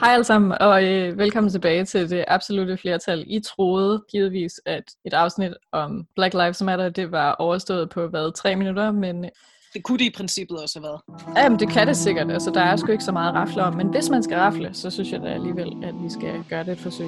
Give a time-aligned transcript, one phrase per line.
[0.00, 3.24] Hej alle sammen, og øh, velkommen tilbage til det absolute flertal.
[3.26, 8.32] I troede givetvis, at et afsnit om Black Lives Matter, det var overstået på, hvad,
[8.36, 9.24] tre minutter, men...
[9.24, 9.30] øh,
[9.74, 11.00] Det kunne det i princippet også have været.
[11.44, 12.30] Jamen, det kan det sikkert.
[12.30, 14.70] Altså, der er sgu ikke så meget at rafle om, men hvis man skal rafle,
[14.72, 17.06] så synes jeg da alligevel, at vi skal gøre det et forsøg.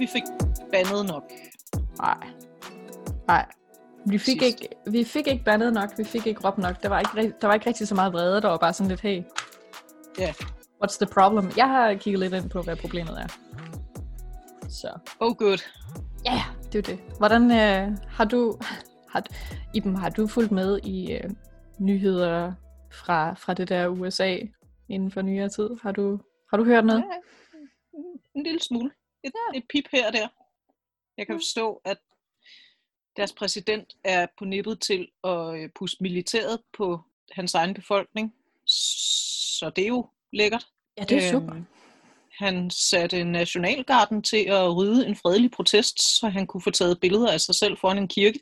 [0.00, 0.22] Ikke, vi fik
[0.72, 1.22] bandet nok.
[1.98, 2.28] Nej.
[3.26, 3.46] Nej.
[4.06, 4.62] Vi fik, Sidst.
[4.62, 6.82] ikke, vi fik ikke bandet nok, vi fik ikke råbt nok.
[6.82, 9.00] Der var ikke, der var ikke rigtig så meget vrede, der var bare sådan lidt,
[9.00, 9.22] hey,
[10.18, 10.32] Ja.
[10.84, 11.50] what's the problem?
[11.56, 13.26] Jeg har kigget lidt ind på, hvad problemet er.
[14.68, 14.88] Så.
[15.20, 15.58] Oh good.
[16.24, 16.98] Ja, yeah, det er det.
[17.18, 18.58] Hvordan øh, har du,
[19.08, 19.24] har,
[19.74, 21.30] Iben, har du fulgt med i øh,
[21.78, 22.52] nyheder
[22.92, 24.38] fra, fra det der USA
[24.88, 25.70] inden for nyere tid?
[25.82, 26.18] Har du,
[26.50, 27.04] har du hørt noget?
[27.12, 27.98] Ja,
[28.34, 28.90] en lille smule.
[29.26, 30.28] Et, et pip her og der.
[31.18, 31.98] Jeg kan forstå, at
[33.16, 37.00] deres præsident er på nippet til at øh, puste militæret på
[37.32, 38.34] hans egen befolkning.
[38.66, 40.66] Så det er jo lækkert.
[40.98, 41.54] Ja, det er super.
[41.54, 41.66] Øhm,
[42.38, 47.32] han satte Nationalgarden til at rydde en fredelig protest, så han kunne få taget billeder
[47.32, 48.40] af sig selv foran en kirke.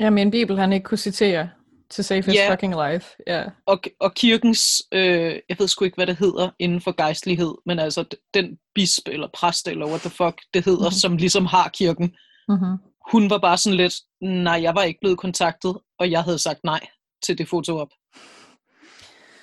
[0.00, 1.50] Ja, min bibel, han ikke kunne citere
[1.94, 2.52] til save his Ja.
[2.52, 3.06] fucking life.
[3.26, 3.44] Ja.
[3.66, 7.78] og, og kirkens, øh, jeg ved sgu ikke, hvad det hedder inden for gejstlighed, men
[7.78, 10.84] altså den bisp eller præst, eller what the fuck det hedder, Mhm.
[10.84, 10.92] mm-hmm.
[10.92, 12.14] som ligesom har kirken,
[12.48, 12.76] Mm-hmm.
[13.12, 16.64] hun var bare sådan lidt, nej, jeg var ikke blevet kontaktet, og jeg havde sagt
[16.64, 16.80] nej
[17.26, 17.88] til det foto op.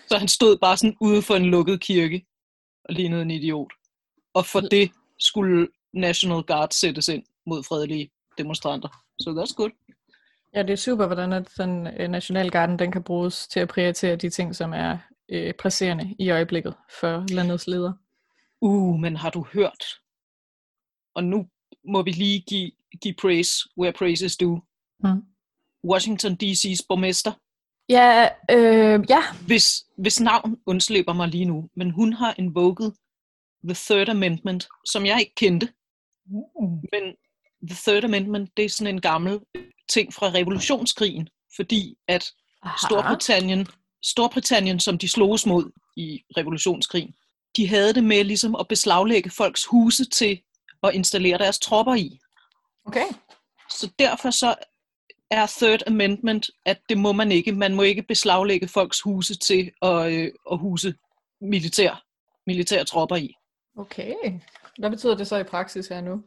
[0.09, 2.25] Så han stod bare sådan ude for en lukket kirke,
[2.85, 3.72] og lignede en idiot.
[4.33, 8.89] Og for det skulle National Guard sættes ind mod fredelige demonstranter.
[9.19, 9.69] Så so that's good.
[10.53, 14.16] Ja, det er super, hvordan at den øh, Nationalgarden den kan bruges til at prioritere
[14.16, 14.97] de ting, som er
[15.30, 17.94] øh, presserende i øjeblikket for landets leder.
[18.61, 19.85] Uh, men har du hørt?
[21.16, 21.47] Og nu
[21.85, 24.61] må vi lige give, give praise where praise is due.
[25.03, 25.23] Mm.
[25.84, 27.31] Washington D.C.'s borgmester,
[27.90, 29.22] Ja, øh, ja.
[29.45, 32.91] hvis, hvis navn undslipper mig lige nu, men hun har invoked
[33.63, 35.73] The Third Amendment, som jeg ikke kendte.
[36.91, 37.03] Men
[37.69, 39.40] The Third Amendment, det er sådan en gammel
[39.94, 42.31] ting fra revolutionskrigen, fordi at
[42.63, 42.88] Aha.
[42.88, 43.68] Storbritannien,
[44.03, 47.13] Storbritannien, som de sloges mod i revolutionskrigen,
[47.57, 50.41] de havde det med ligesom at beslaglægge folks huse til
[50.84, 52.19] at installere deres tropper i.
[52.85, 53.06] Okay.
[53.69, 54.56] Så derfor så
[55.31, 57.52] er Third Amendment, at det må man ikke.
[57.52, 60.96] Man må ikke beslaglægge folks huse til at, øh, at huse
[61.41, 62.03] militær,
[62.47, 63.35] militære tropper i.
[63.78, 64.13] Okay.
[64.79, 66.23] Hvad betyder det så i praksis her nu?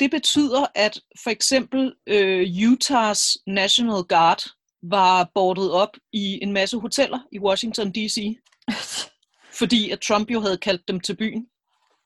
[0.00, 4.42] Det betyder, at for eksempel øh, Utahs National Guard
[4.82, 8.38] var bordet op i en masse hoteller i Washington D.C.,
[9.60, 11.46] fordi at Trump jo havde kaldt dem til byen.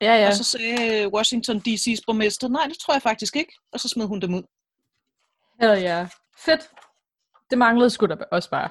[0.00, 0.26] ja, ja.
[0.26, 3.52] Og så sagde Washington D.C.'s borgmester, nej, det tror jeg faktisk ikke.
[3.72, 4.42] Og så smed hun dem ud.
[5.60, 6.08] Hell ja.
[6.44, 6.70] Fedt.
[7.50, 8.70] Det manglede sgu da også bare.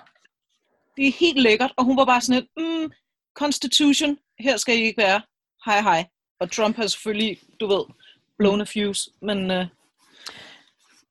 [0.97, 2.91] Det er helt lækkert, og hun var bare sådan et, mm,
[3.35, 5.21] Constitution, her skal I ikke være.
[5.65, 6.05] Hej hej.
[6.39, 7.83] Og Trump har selvfølgelig, du ved,
[8.43, 9.65] blown a fuse, men øh,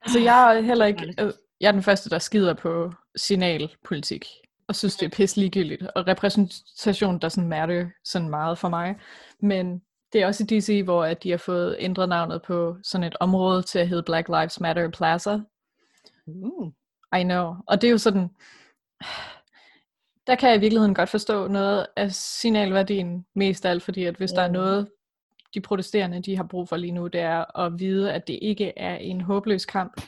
[0.02, 1.14] Altså, jeg er heller ikke...
[1.20, 4.26] Øh, Jeg er den første, der skider på signalpolitik.
[4.68, 5.82] Og synes, det er pisse ligegyldigt.
[5.82, 8.96] Og repræsentation, der sådan matter sådan meget for mig.
[9.40, 9.82] Men
[10.12, 13.16] det er også i DC, hvor at de har fået ændret navnet på sådan et
[13.20, 15.38] område til at hedde Black Lives Matter Plaza.
[16.26, 16.72] uh,
[17.20, 17.54] I know.
[17.66, 18.28] Og det er jo sådan...
[20.26, 24.14] Der kan jeg i virkeligheden godt forstå noget af signalværdien mest af alt, fordi at
[24.16, 24.52] hvis der er Mhm.
[24.52, 24.88] noget,
[25.54, 28.72] de protesterende de har brug for lige nu, det er at vide, at det ikke
[28.78, 30.02] er en håbløs kamp,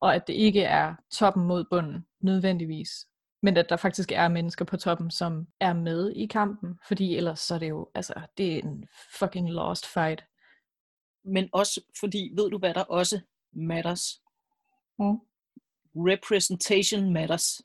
[0.00, 3.06] og at det ikke er toppen mod bunden, nødvendigvis.
[3.42, 7.40] Men at der faktisk er mennesker på toppen, som er med i kampen, fordi ellers
[7.40, 8.88] så er det jo, altså, det er en
[9.18, 10.24] fucking lost fight.
[11.24, 13.20] men også fordi, ved du hvad der også
[13.52, 14.22] matters?
[14.98, 15.18] Mm.
[15.96, 17.62] Representation matters.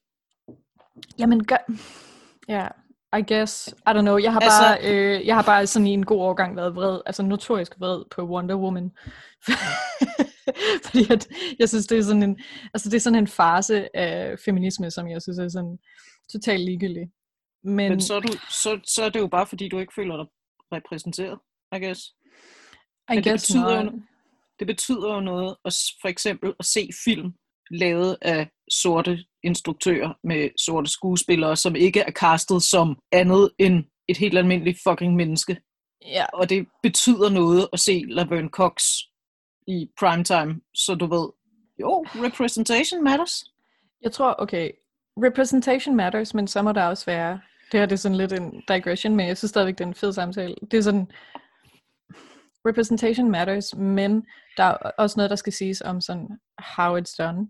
[1.20, 1.58] Jamen, gør...
[2.48, 2.68] Ja,
[3.20, 3.74] I guess.
[3.88, 4.18] I don't know.
[4.18, 7.00] Jeg har, Altså- bare, øh, jeg har bare sådan i en god årgang været vred,
[7.06, 8.92] altså notorisk vred på Wonder Woman.
[10.86, 11.28] Fordi at,
[11.60, 12.40] jeg synes, det er sådan en,
[12.74, 15.78] altså det er sådan en fase af feminisme, som jeg synes er sådan
[16.32, 17.10] totalt ligegyldig.
[17.64, 20.18] Men, Men så er, du, så, så er det jo bare fordi, du ikke føler
[20.18, 20.26] dig
[20.72, 21.40] repræsenteret,
[21.76, 22.02] I guess.
[22.06, 22.12] I
[23.10, 23.94] men det guess betyder jo not.
[24.60, 27.34] Det betyder jo noget, at, for eksempel at se film
[27.72, 34.18] lavet af sorte instruktører med sorte skuespillere, som ikke er castet som andet end et
[34.18, 35.62] helt almindeligt fucking menneske.
[36.06, 38.84] Ja, Og det betyder noget at se Laverne Cox
[39.68, 41.30] i primetime, så du ved,
[41.80, 43.44] jo, representation matters.
[44.02, 44.72] jeg tror, okay,
[45.18, 47.40] representation matters, men så må der også være
[47.72, 49.96] Det her det er sådan lidt en digression, men jeg synes stadigvæk, det er en
[49.96, 50.56] fed samtale.
[50.72, 51.08] Det er sådan,
[52.66, 54.26] representation matters, men
[54.58, 56.28] der er også noget, der skal siges om sådan,
[56.76, 57.48] how it's done.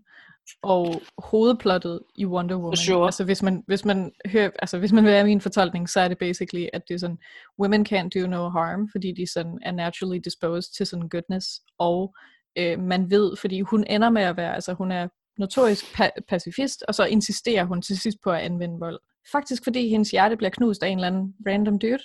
[0.62, 3.06] Og hovedplottet i Wonder Woman, sure.
[3.06, 6.08] altså hvis man, hvis man hører, altså hvis man vil have min fortolkning, så er
[6.08, 7.18] det basically, at det er sådan,
[7.60, 11.46] women can't do no harm, fordi de sådan er naturally disposed til sådan goodness,
[11.78, 12.14] og
[12.58, 15.08] øh, man ved, fordi hun ender med at være, altså hun er
[15.38, 19.00] notorisk pa- pacifist, og så insisterer hun til sidst på at anvende vold.
[19.32, 21.98] Faktisk fordi hendes hjerte bliver knust af en eller anden random dude.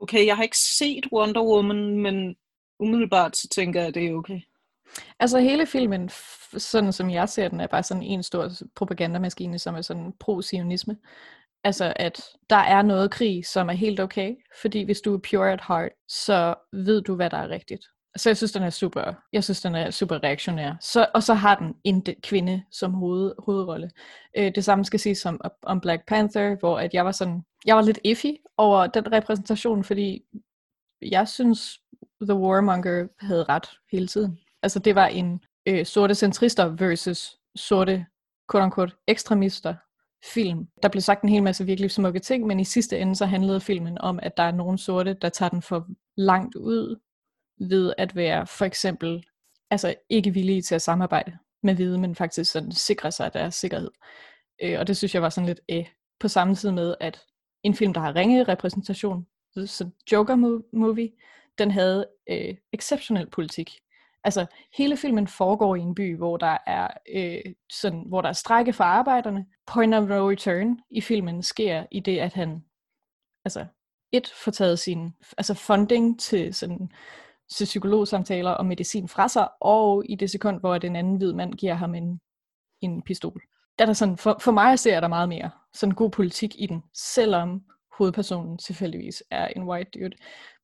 [0.00, 2.36] Okay, jeg har ikke set Wonder Woman, men
[2.80, 4.40] umiddelbart så tænker jeg, at det er okay.
[5.20, 6.10] Altså hele filmen,
[6.56, 10.96] sådan som jeg ser den, er bare sådan en stor propagandamaskine, som er sådan pro-sionisme.
[11.64, 15.52] Altså at der er noget krig, som er helt okay, fordi hvis du er pure
[15.52, 17.86] at heart, så ved du, hvad der er rigtigt.
[18.16, 20.74] Så jeg synes, den er super, jeg synes, den er super reaktionær.
[20.80, 23.90] Så, og så har den en de- kvinde som hoved, hovedrolle.
[24.36, 27.76] Øh, det samme skal siges om, om Black Panther, hvor at jeg var sådan, jeg
[27.76, 30.22] var lidt iffy over den repræsentation, fordi
[31.02, 31.80] jeg synes,
[32.22, 34.38] The Warmonger havde ret hele tiden.
[34.66, 38.06] Altså det var en øh, sorte centrister versus sorte,
[38.52, 39.74] quote-unquote, ekstremister
[40.24, 40.68] film.
[40.82, 43.60] Der blev sagt en hel masse virkelig smukke ting, men i sidste ende så handlede
[43.60, 45.86] filmen om, at der er nogen sorte, der tager den for
[46.16, 47.00] langt ud
[47.60, 49.24] ved at være for eksempel
[49.70, 53.90] altså ikke villige til at samarbejde med hvide, men faktisk sådan sikre sig deres sikkerhed.
[54.62, 55.86] Øh, og det synes jeg var sådan lidt øh,
[56.20, 57.22] på samme tid med, at
[57.62, 61.12] en film, der har ringe repræsentation, så Joker-movie,
[61.58, 63.80] den havde øh, exceptionel politik.
[64.24, 64.46] Altså
[64.76, 68.72] hele filmen foregår i en by, hvor der er øh, sådan, hvor der er strække
[68.72, 69.46] for arbejderne.
[69.66, 72.64] Point of no return i filmen sker i det, at han
[73.44, 73.66] altså
[74.12, 76.90] et får taget sin altså funding til sådan
[77.50, 81.54] til psykologsamtaler og medicin fra sig, og i det sekund, hvor den anden hvid mand
[81.54, 82.20] giver ham en,
[82.80, 83.42] en pistol.
[83.78, 86.66] Der er der sådan, for, for mig ser der meget mere sådan god politik i
[86.66, 87.62] den, selvom
[87.98, 90.16] hovedpersonen tilfældigvis er en white dude.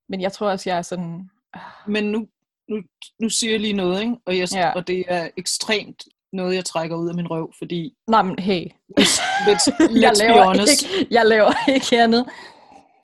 [0.09, 1.31] Men jeg tror også, jeg er sådan...
[1.53, 1.61] Ah.
[1.87, 2.29] Men nu,
[2.71, 2.77] nu,
[3.21, 4.15] nu siger jeg lige noget, ikke?
[4.27, 4.71] Og, jeg, Ja.
[4.71, 8.67] og det er ekstremt noget, jeg trækker ud af min røv, fordi Nej, men hey,
[9.01, 12.27] let's, jeg let's be laver, ikke, jeg laver ikke andet.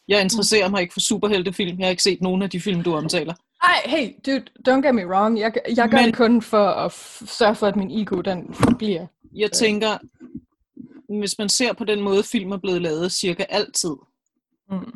[0.08, 1.78] jeg interesserer mig ikke for superheltefilm.
[1.78, 3.34] Jeg har ikke set nogen af de film, du omtaler.
[3.62, 5.38] Ej, hey, dude, don't get me wrong.
[5.40, 6.92] Jeg, jeg gør Men- det kun for at
[7.28, 9.06] sørge for, at min ego, den forbliver.
[9.34, 9.98] Jeg tænker,
[11.18, 13.90] hvis man ser på den måde, film er blevet lavet cirka altid,
[14.70, 14.92] Mm.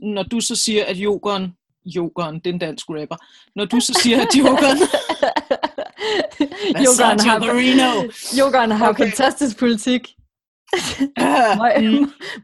[0.00, 1.52] når du så siger, at Jokeren,
[1.86, 3.16] Jokeren, det er en dansk rapper,
[3.56, 4.78] når du så siger, at Jokeren,
[6.86, 7.38] Jokeren har,
[8.38, 9.04] Jokeren har Okay.
[9.04, 10.02] fantastisk politik.
[11.62, 11.74] Møg,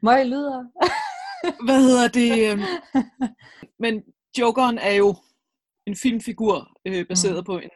[0.02, 0.64] møg lyder.
[1.66, 2.50] hvad hedder det?
[2.52, 2.62] øhm,
[3.78, 4.02] Men
[4.38, 5.14] Jokeren er jo
[5.86, 7.44] en filmfigur, øh, baseret mm.
[7.44, 7.70] på en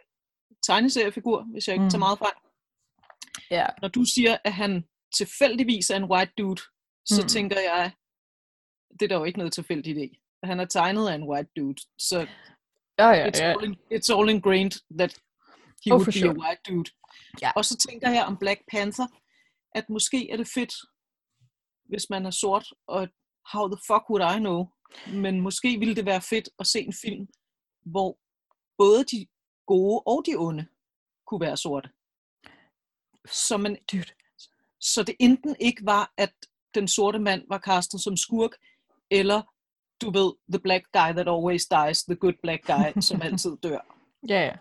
[0.67, 1.91] tegneseriefigur, hvis jeg ikke Mm.
[1.91, 2.33] tager meget fejl.
[3.51, 4.85] Ja, Når du siger, at han
[5.17, 6.63] tilfældigvis er en white dude,
[7.07, 7.29] så mm.
[7.29, 7.91] tænker jeg,
[9.01, 10.19] det er der jo ikke noget tilfældigt i.
[10.47, 12.19] Han er tegnet af en white dude, så
[12.99, 13.29] ja, ja.
[13.29, 13.51] it's, ja.
[13.51, 15.19] all, in, it's all ingrained that
[15.85, 16.31] he Oh, would be sure.
[16.31, 16.91] a white dude.
[17.43, 17.51] Ja.
[17.57, 19.07] Og så tænker jeg om Black Panther,
[19.75, 20.75] at måske er det fedt,
[21.89, 23.09] hvis man er sort, og
[23.53, 24.67] how the fuck would I know?
[25.13, 27.27] Men måske ville det være fedt at se en film,
[27.85, 28.19] hvor
[28.79, 29.27] både de
[29.67, 30.67] gode og de onde
[31.27, 31.89] kunne være sorte.
[33.31, 34.13] Så, man, Dude.
[34.81, 36.35] så det enten ikke var, at
[36.75, 38.51] den sorte mand var castet som skurk,
[39.11, 39.43] eller
[40.03, 43.79] du ved, the black guy that always dies, the good black guy, som altid dør.
[44.29, 44.57] Ja, ja.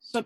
[0.00, 0.24] Så,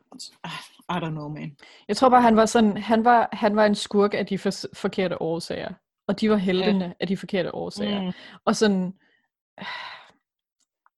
[0.91, 1.57] I don't know, man.
[1.89, 4.51] Jeg tror bare, han var sådan, han var, han var en skurk af de for,
[4.75, 5.75] forkerte årsager.
[6.09, 6.93] Og de var heltene ja.
[7.01, 8.01] af de forkerte årsager.
[8.01, 8.07] Mm.
[8.07, 8.13] Mm.
[8.45, 8.93] Og sådan,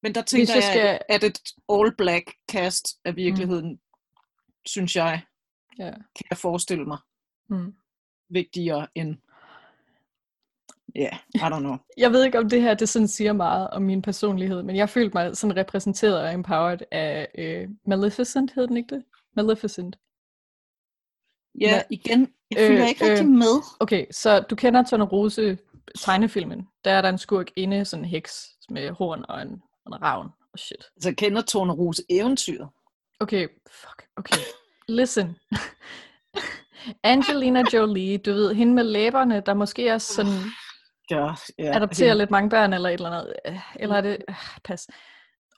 [0.02, 1.38] Men der tænker jeg jeg, skal- at et
[1.72, 3.78] all-black cast af virkeligheden, mm.
[4.66, 5.22] synes jeg,
[5.78, 5.90] ja.
[5.90, 6.98] kan jeg forestille mig,
[7.48, 7.74] Mm.
[8.30, 9.16] vigtigere end,
[10.94, 11.76] ja, yeah, I don't know.
[11.96, 14.88] Jeg ved ikke, om det her det sådan siger meget om min personlighed, men jeg
[14.88, 19.04] følte mig sådan repræsenteret og empowered af øh, Maleficent, hed den ikke det?
[19.36, 19.98] Maleficent.
[21.60, 21.82] Ja, Hvad?
[21.90, 23.32] igen, jeg følger Øh, ikke rigtig øh.
[23.32, 23.62] med.
[23.80, 25.58] Okay, så du kender Tornerose
[25.98, 26.68] tegnefilmen.
[26.84, 29.48] Der er der en skurk inde, sådan en heks med horn og en,
[29.86, 30.84] en ravn og shit.
[30.96, 32.66] Altså, jeg kender Tornerose eventyr.
[33.20, 34.36] Okay, fuck, okay.
[34.88, 35.36] Listen.
[37.02, 40.40] Angelina Jolie, du ved, hende med læberne, der måske er sådan
[41.10, 43.32] Ja, ja, adopterer lidt mange børn eller et eller andet.
[43.46, 44.16] øh, Eller er det...
[44.28, 44.34] Øh,
[44.64, 44.88] pas.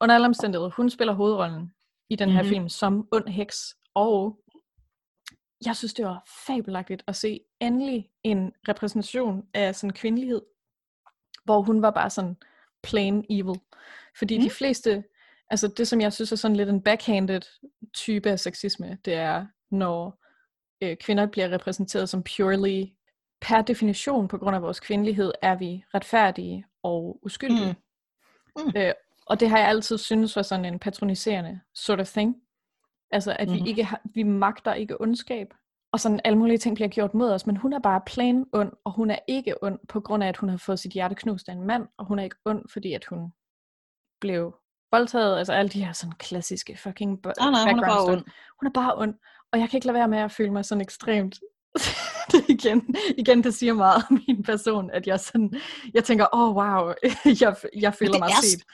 [0.00, 1.74] Under alle omstændigheder, hun spiller hovedrollen
[2.10, 2.48] i den her Mhm.
[2.48, 3.74] film som ond heks.
[3.94, 4.38] Og
[5.66, 10.42] jeg synes, det var fabelagtigt at se endelig en repræsentation af sådan kvindelighed,
[11.44, 12.36] hvor hun var bare sådan
[12.82, 13.60] plain evil.
[14.18, 14.42] Fordi mm.
[14.42, 14.50] de Mm.
[14.50, 15.04] fleste,
[15.50, 17.40] altså det som jeg synes er sådan lidt en backhanded
[17.94, 20.18] type af sexisme, det er, når
[20.82, 22.84] øh, kvinder bliver repræsenteret som purely
[23.40, 27.76] per definition, på grund af vores kvindelighed, er vi retfærdige og uskyldige.
[28.56, 28.62] Mm.
[28.64, 28.72] Mm.
[28.76, 28.92] Øh,
[29.26, 32.36] og det har jeg altid synes var sådan en patroniserende sort of thing.
[33.10, 33.54] Altså, at mm.
[33.54, 33.66] vi Mhm.
[33.66, 35.54] ikke har, vi magter ikke ondskab.
[35.92, 38.72] Og sådan alle mulige ting bliver gjort mod os, men hun er bare plain ond,
[38.84, 41.48] og hun er ikke ond på grund af, at hun har fået sit hjerte knust
[41.48, 43.32] af en mand, og hun er ikke ond, fordi at hun
[44.20, 44.54] blev
[44.90, 48.24] voldtaget, altså alle de her sådan klassiske fucking Nej, nej, hun er bare ond.
[48.60, 49.14] Hun er bare ond,
[49.52, 51.40] og jeg kan ikke lade være med at føle mig sådan ekstremt
[52.32, 55.60] det igen, igen, det siger meget om min person, at jeg sådan,
[55.94, 56.92] jeg tænker, åh oh, wow,
[57.42, 58.64] jeg, jeg føler mig er set.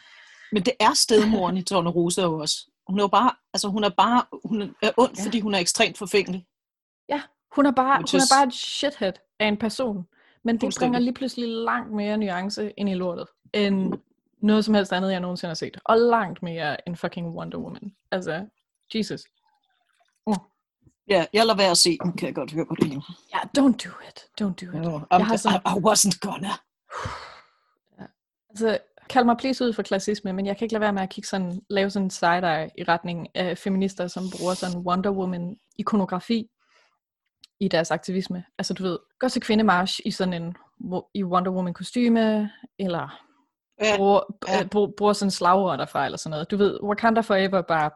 [0.52, 2.70] Men det er stedmoren i Tornerose jo også.
[2.88, 5.24] Hun er jo bare, altså hun er bare, hun er ond, Ja.
[5.24, 6.46] fordi hun er ekstremt forfængelig.
[7.08, 7.22] Ja,
[7.56, 10.06] hun er bare, Which hun er bare et shithead af en person.
[10.44, 13.92] Men det bringer lige pludselig langt mere nuance ind i lortet, end
[14.42, 15.78] noget som helst andet, jeg nogensinde har set.
[15.84, 17.92] Og langt mere end fucking Wonder Woman.
[18.10, 18.46] Altså,
[18.94, 19.24] Jesus.
[21.08, 23.02] Ja, jeg lader være at se den, kan jeg godt høre på det hele.
[23.32, 24.18] Ja, yeah, don't do it.
[24.40, 24.84] Don't do it.
[24.84, 26.50] Jo, Jeg har I, sådan- I wasn't gonna.
[28.50, 31.10] Altså, kald mig please ud for klassisme, men jeg kan ikke lade være med at
[31.10, 35.56] kigge sådan, lave sådan en side-eye i retning af feminister, som bruger sådan Wonder Woman
[35.78, 36.48] ikonografi
[37.60, 38.44] i deres aktivisme.
[38.58, 40.56] Altså du ved, gå til kvindemarsch i sådan en
[41.14, 43.20] i Wonder Woman kostyme, eller
[43.82, 44.56] Ja, bruger, ja.
[44.56, 44.66] ja.
[44.66, 46.50] bruger, bruger sådan slagord derfra, eller sådan noget.
[46.50, 47.90] Du ved, Wakanda Forever bare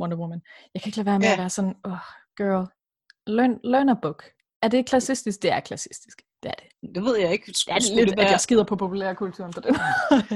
[0.00, 0.42] Wonder Woman.
[0.74, 1.32] Jeg kan ikke lade være med Ja.
[1.32, 1.92] at være sådan, oh,
[2.36, 2.66] girl,
[3.26, 4.24] learn, learn a book.
[4.62, 5.42] Er det klassistisk?
[5.42, 6.22] Det er klassistisk.
[6.42, 6.94] Det er det.
[6.94, 7.46] det ved jeg ikke.
[7.46, 8.30] Det er lidt, det at være...
[8.30, 9.76] jeg skider på populærkulturen på den.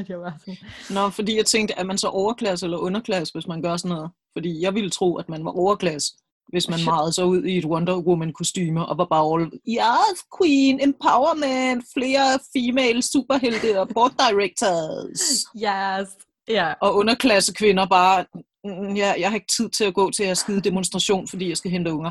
[0.00, 0.56] at jeg var sådan,
[0.90, 4.10] Nå, fordi jeg tænkte, er man så overklasse eller underklasse, hvis man gør sådan noget?
[4.32, 6.12] Fordi jeg ville tro, at man var overklasse,
[6.48, 10.18] hvis man meget så ud i et Wonder Woman kostyme og var bare all, yes,
[10.38, 15.20] queen, empowerment, flere female superhelte og board directors.
[15.66, 16.08] Yes.
[16.48, 18.24] Ja, Og underklasse kvinder bare,
[18.66, 21.56] "Mm, ja, jeg har ikke tid til at gå til at skide demonstration, fordi jeg
[21.56, 22.10] skal hente unger.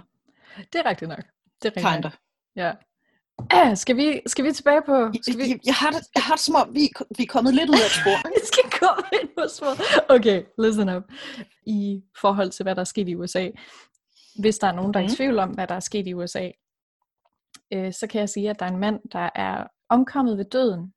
[0.74, 1.24] det er rigtigt nok.
[1.64, 2.14] Det er rigtigt nok.
[2.56, 2.72] Ja.
[3.50, 5.12] Ah, skal, vi, skal vi tilbage på...
[5.22, 7.54] Skal vi, Jeg, jeg, har det, jeg har det som om, vi, vi er kommet
[7.54, 8.30] lidt ud af spor.
[8.40, 9.80] vi skal komme ind på sporet.
[10.10, 11.04] Okay, listen up.
[11.68, 13.50] I forhold til, hvad der er sket i USA.
[14.40, 15.16] Hvis der er nogen, der er i Mhm.
[15.16, 16.50] tvivl om, hvad der er sket i USA,
[17.74, 20.94] øh, så kan jeg sige, at der er en mand, der er omkommet ved døden.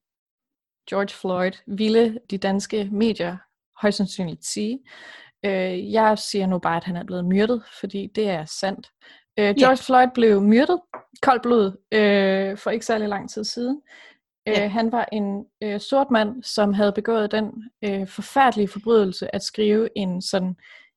[0.90, 3.36] George Floyd ville de danske medier
[3.82, 4.78] højst sandsynligt sige.
[5.44, 8.90] Øh, jeg siger nu bare, at han er blevet myrdet, fordi det er sandt.
[9.38, 10.80] Øh, George Floyd blev myrdet,
[11.22, 13.82] koldt blod, øh, for ikke særlig lang tid siden.
[14.46, 14.64] Ja.
[14.64, 17.50] Øh, han var en øh, sort mand, som havde begået den
[17.84, 20.56] øh, forfærdelige forbrydelse at skrive en sådan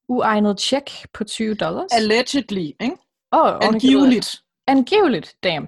[0.09, 1.91] uegnet check på 20 dollars.
[1.91, 2.97] Allegedly, ikke?
[3.31, 4.41] oh, Angiveligt.
[4.67, 5.67] Angiveligt, damn.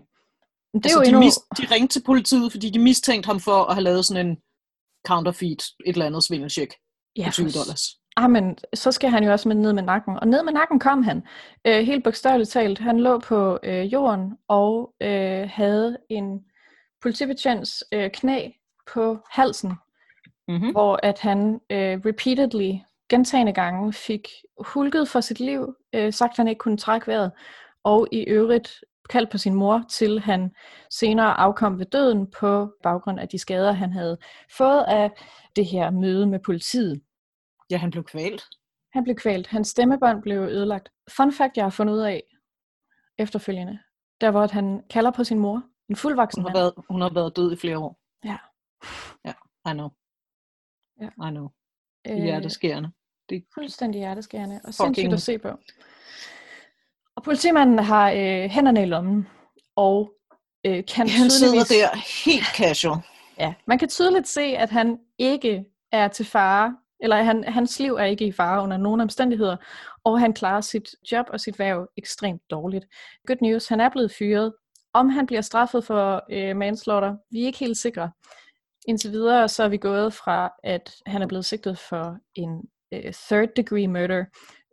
[0.74, 1.20] Det er altså, jo de, endnu...
[1.20, 4.38] mis, de ringte til politiet, fordi de mistænkte ham for at have lavet sådan en
[5.08, 6.74] counterfeit, et eller andet svindelcheck
[7.16, 7.84] ja, på 20 for dollars.
[8.18, 10.20] Ah, men så skal han jo også med ned med nakken.
[10.20, 11.24] Og ned med nakken kom han.
[11.68, 12.80] Øh, helt bogstaveligt talt.
[12.80, 16.40] Han lå på øh, jorden og øh, havde en
[17.02, 18.50] politibetjents øh, knæ
[18.94, 19.74] på halsen,
[20.48, 20.72] Mm-hmm.
[20.72, 22.72] hvor at han øh, repeatedly,
[23.10, 24.28] gentagende gange, fik
[24.60, 27.32] hulket for sit liv, øh, sagt at han ikke kunne trække vejret,
[27.84, 30.52] og i øvrigt kaldt på sin mor, til han
[30.92, 34.18] senere afkom ved døden på baggrund af de skader, han havde
[34.58, 35.12] fået af
[35.56, 37.02] det her møde med politiet.
[37.74, 38.44] Ja, han blev kvalt.
[38.94, 39.48] Han blev kvalt.
[39.48, 40.90] Hans stemmebånd blev ødelagt.
[41.18, 42.24] Fun fact, jeg har fundet ud af
[43.18, 43.80] efterfølgende,
[44.22, 47.10] der hvor at han kalder på sin mor, en fuldvoksen Hun har, været, hun har
[47.14, 48.00] været død i flere år.
[48.26, 48.38] Ja.
[49.26, 49.34] Ja,
[49.72, 49.90] I know.
[51.02, 51.08] Ja.
[51.28, 51.44] I know.
[52.08, 52.92] Øh, Det er hjerteskærende.
[53.54, 55.50] fuldstændig hjerteskærende og sindssygt at se på.
[57.16, 59.28] Og politimanden har øh, hænderne i lommen,
[59.76, 60.14] og
[60.66, 61.68] øh, kan Han sidder tydeligvis...
[61.68, 62.98] der helt casual.
[63.40, 67.94] Ja, man kan tydeligt se, at han ikke er til fare, eller han, hans liv
[67.94, 69.58] er ikke i fare under nogen omstændigheder,
[70.04, 72.86] og han klarer sit job og sit værv ekstremt dårligt.
[73.28, 74.54] Good news, han er blevet fyret.
[74.94, 78.12] Om han bliver straffet for øh, manslaughter, vi er ikke helt sikre.
[78.88, 82.62] Indtil videre så er vi gået fra, at han er blevet sigtet for en
[82.94, 84.26] øh, third degree murder,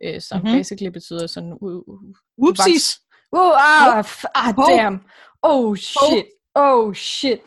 [0.03, 0.45] øh, som Mhm.
[0.45, 0.59] mm-hmm.
[0.59, 1.53] basically betyder sådan...
[1.61, 1.99] Uh, uh,
[2.43, 2.99] Whoopsies!
[3.31, 4.99] uh, ah, f- ah, damn!
[5.41, 6.25] Oh shit!
[6.55, 7.39] Oh shit!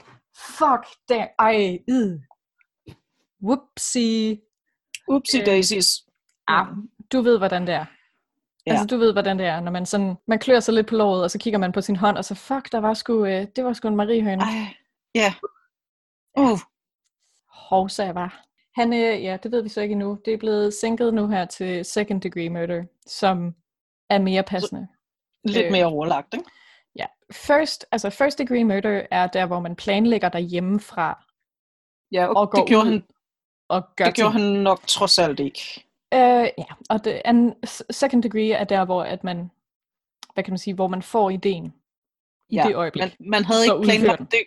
[0.58, 1.28] Fuck, damn!
[1.38, 2.18] Ej, id.
[3.42, 4.40] Whoopsie.
[5.10, 6.04] Øh, daisies.
[6.46, 6.66] Ah,
[7.12, 7.84] du ved, hvordan det er.
[8.66, 8.70] Ja.
[8.72, 11.22] Altså, du ved, hvordan det er, når man sådan, man klør sig lidt på låret,
[11.22, 13.64] og så kigger man på sin hånd, og så, fuck, der var sgu, øh, det
[13.64, 14.42] var sgu en mariehøne.
[14.42, 14.74] Ej,
[15.14, 15.34] ja.
[16.38, 16.58] Uh,
[17.48, 18.30] Hov, sagde jeg bare.
[18.74, 20.18] Han, øh, ja, det ved vi så ikke endnu.
[20.24, 23.54] Det er blevet sænket nu her til second degree murder, som
[24.10, 24.88] er mere passende.
[25.44, 25.72] lidt Øh.
[25.72, 26.44] mere overlagt, ikke?
[26.96, 31.24] Ja, first, altså first degree murder er der, hvor man planlægger derhjemmefra
[32.12, 33.02] Ja, og går det gjorde, ud han,
[33.74, 34.44] og gør det gjorde ting.
[34.44, 35.84] han nok trods alt ikke.
[36.14, 37.54] Øh, ja, og det anden,
[37.90, 39.50] second degree er der, hvor at man,
[40.34, 41.74] hvad kan man sige, hvor man får ideen.
[42.48, 43.02] i Ja, det øjeblik.
[43.02, 44.44] Man, man havde ikke planlagt det,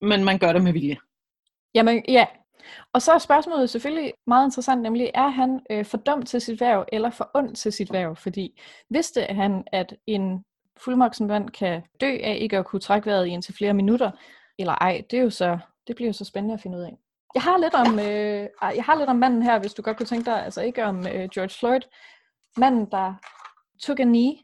[0.00, 0.96] men man gør det med vilje.
[1.74, 2.26] Jamen, ja.
[2.92, 6.60] Og så er spørgsmålet selvfølgelig meget interessant, nemlig er han øh, for dum til sit
[6.60, 8.16] værv, eller for ond til sit værv?
[8.16, 10.44] Fordi vidste han, at en
[10.76, 14.10] fuldmoksen mand kan dø af ikke at kunne trække vejret i indtil flere minutter,
[14.58, 16.98] eller ej, det, er jo så, det bliver jo så spændende at finde ud af.
[17.34, 20.06] Jeg har lidt om, øh, jeg har lidt om manden her, hvis du godt kunne
[20.06, 21.80] tænke dig, altså ikke om øh, George Floyd,
[22.56, 23.14] manden, der
[23.82, 24.36] took a knee.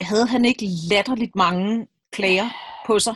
[0.00, 2.48] Havde han ikke latterligt mange klager
[2.86, 3.14] på sig?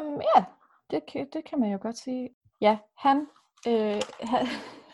[0.00, 0.44] Um, ja,
[0.90, 2.28] det kan, det kan man jo godt sige.
[2.60, 3.26] Ja, han...
[3.68, 4.46] Øh, han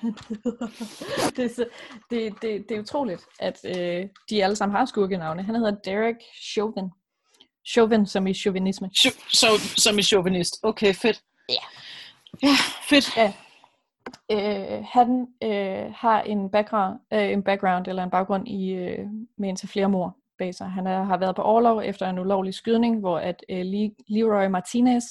[1.36, 1.66] det, er så,
[2.10, 5.42] det, det, det er utroligt, at øh, de alle sammen har skurkenavne.
[5.42, 6.16] Han hedder Derek
[6.52, 6.90] Chauvin.
[7.68, 8.90] Chauvin som i chauvinisme.
[8.98, 10.58] Ch- Så, som i chauvinist.
[10.62, 11.22] Okay, fedt.
[11.48, 11.54] Ja.
[12.42, 12.54] Ja,
[12.88, 13.16] fedt.
[13.16, 13.32] Ja.
[14.32, 19.06] Øh, han øh, har en background, øh, en background eller en baggrund i øh,
[19.38, 20.70] med indtil flere mor bag sig.
[20.70, 24.46] Han er, har været på overlov efter en ulovlig skydning, hvor at øh, Le- Leroy
[24.46, 25.04] Martinez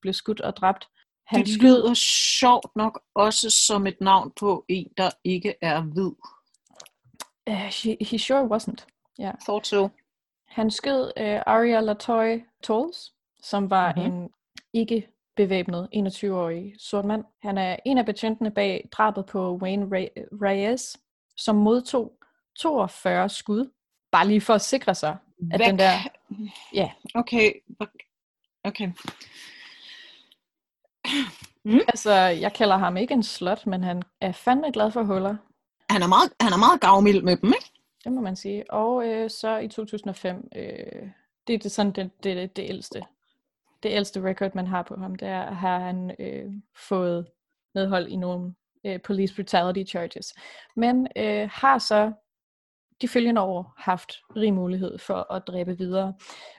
[0.00, 0.88] blev skudt og dræbt.
[1.26, 1.94] Han Det lyder
[2.40, 6.12] sjovt nok også som et navn på en, der ikke er hvid.
[7.50, 8.86] Uh, he, he sure wasn't.
[9.18, 9.30] Ja.
[9.44, 9.88] Thought so.
[10.48, 13.12] Han skød uh, Aria Latoy Tolls,
[13.42, 14.04] som var Mhm.
[14.04, 14.22] mm-hmm.
[14.22, 14.30] en
[14.72, 17.24] ikke bevæbnet 21-årig sort mand.
[17.42, 20.96] Han er en af betjentene bag drabet på Wayne Re- Reyes,
[21.36, 22.12] som modtog
[22.58, 23.70] 42 skud,
[24.12, 25.16] bare lige for at sikre sig,
[25.52, 25.92] at Hvad den der...
[26.74, 27.52] Ja, Okay.
[28.64, 28.92] Okay.
[31.88, 35.36] altså jeg kalder ham ikke en slot, men han er fandme glad for huller.
[35.90, 37.70] Han er meget, han er meget gavmild med dem, ikke?
[38.04, 38.70] Det må man sige.
[38.72, 40.62] Og øh, så i 2005, øh,
[41.46, 43.02] det er det, sådan det, det, det ældste.
[43.84, 46.52] Det ældste record, man har på ham, det er, har han øh,
[46.88, 47.26] fået
[47.74, 48.54] medhold i nogle
[48.86, 50.34] øh, police brutality charges.
[50.76, 52.12] Men øh, har så
[53.00, 56.14] de følgende år haft rig mulighed for at dræbe videre,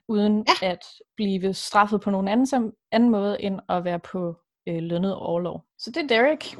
[0.07, 0.67] uden ja.
[0.67, 4.35] at blive straffet på nogen anden, som, anden måde, end at være på
[4.67, 5.65] øh, lønnet overlov.
[5.77, 6.57] Så det er Derek.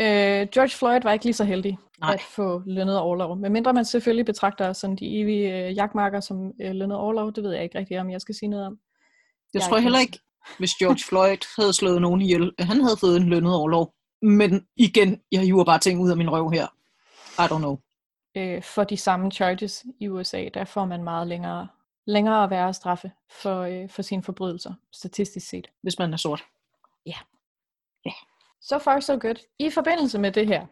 [0.00, 2.14] Øh, George Floyd var ikke lige så heldig Nej.
[2.14, 3.36] at få lønnet overlov.
[3.36, 7.44] Men mindre man selvfølgelig betragter sådan de evige øh, jagtmarker som øh, lønnet overlov, det
[7.44, 8.78] ved jeg ikke rigtig, om jeg skal sige noget om.
[9.54, 10.18] Jeg Jeg tror er heller ikke-
[10.58, 13.94] hvis George Floyd havde slået nogen ihjel, at han havde fået en lønnet overlov.
[14.22, 16.66] Men igen, jeg hiver bare ting ud af min røv her.
[17.38, 17.78] I don't know.
[18.36, 21.68] Øh, for de samme charges i USA, der får man meget længere,
[22.06, 25.66] længere at være straffe for, øh, for sine forbrydelser, statistisk set.
[25.82, 26.44] Hvis man er sort.
[28.60, 29.34] So far so good.
[29.58, 30.66] I forbindelse med det her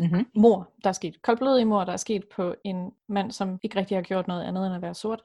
[0.00, 0.26] Mm-hmm.
[0.34, 3.96] mor, der er sket, koldblodig mor, der er sket på en mand, som ikke rigtig
[3.96, 5.22] har gjort noget andet end at være sort,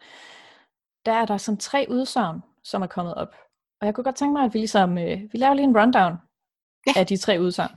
[1.05, 3.35] der er der sådan tre udsagn, som er kommet op.
[3.81, 6.13] Og jeg kunne godt tænke mig, at vi ligesom, øh, vi laver lige en rundown
[6.87, 6.93] Ja.
[6.99, 7.75] af de tre udsagn,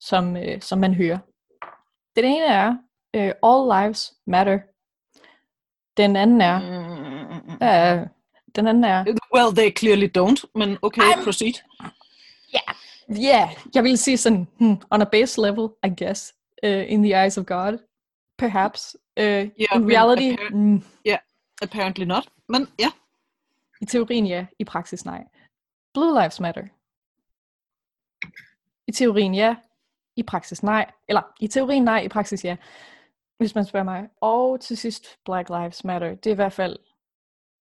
[0.00, 1.18] som, øh, som man hører.
[2.16, 2.76] Den ene er,
[3.14, 4.58] øh, all lives matter.
[5.96, 8.00] Den anden er, Mm.
[8.02, 8.06] øh,
[8.56, 11.52] den anden er, Well, they clearly don't, men okay, I'm- proceed.
[12.52, 12.60] Ja,
[13.10, 16.34] yeah, jeg vil sige sådan, hmm, on a base level, I guess,
[16.66, 17.78] uh, in the eyes of God,
[18.38, 18.96] perhaps.
[19.20, 19.42] Uh, Ja,
[19.74, 20.82] in men reality, appar- mm,
[21.62, 22.90] Apparently not, men ja.
[23.80, 25.24] i teorien ja, i praksis nej.
[25.94, 26.62] Blue lives matter.
[28.86, 29.56] I teorien ja,
[30.16, 30.90] i praksis nej.
[31.08, 32.56] Eller i teorien nej, i praksis ja,
[33.38, 34.08] hvis man spørger mig.
[34.20, 36.14] Og til sidst, Black lives matter.
[36.14, 36.78] Det er i hvert fald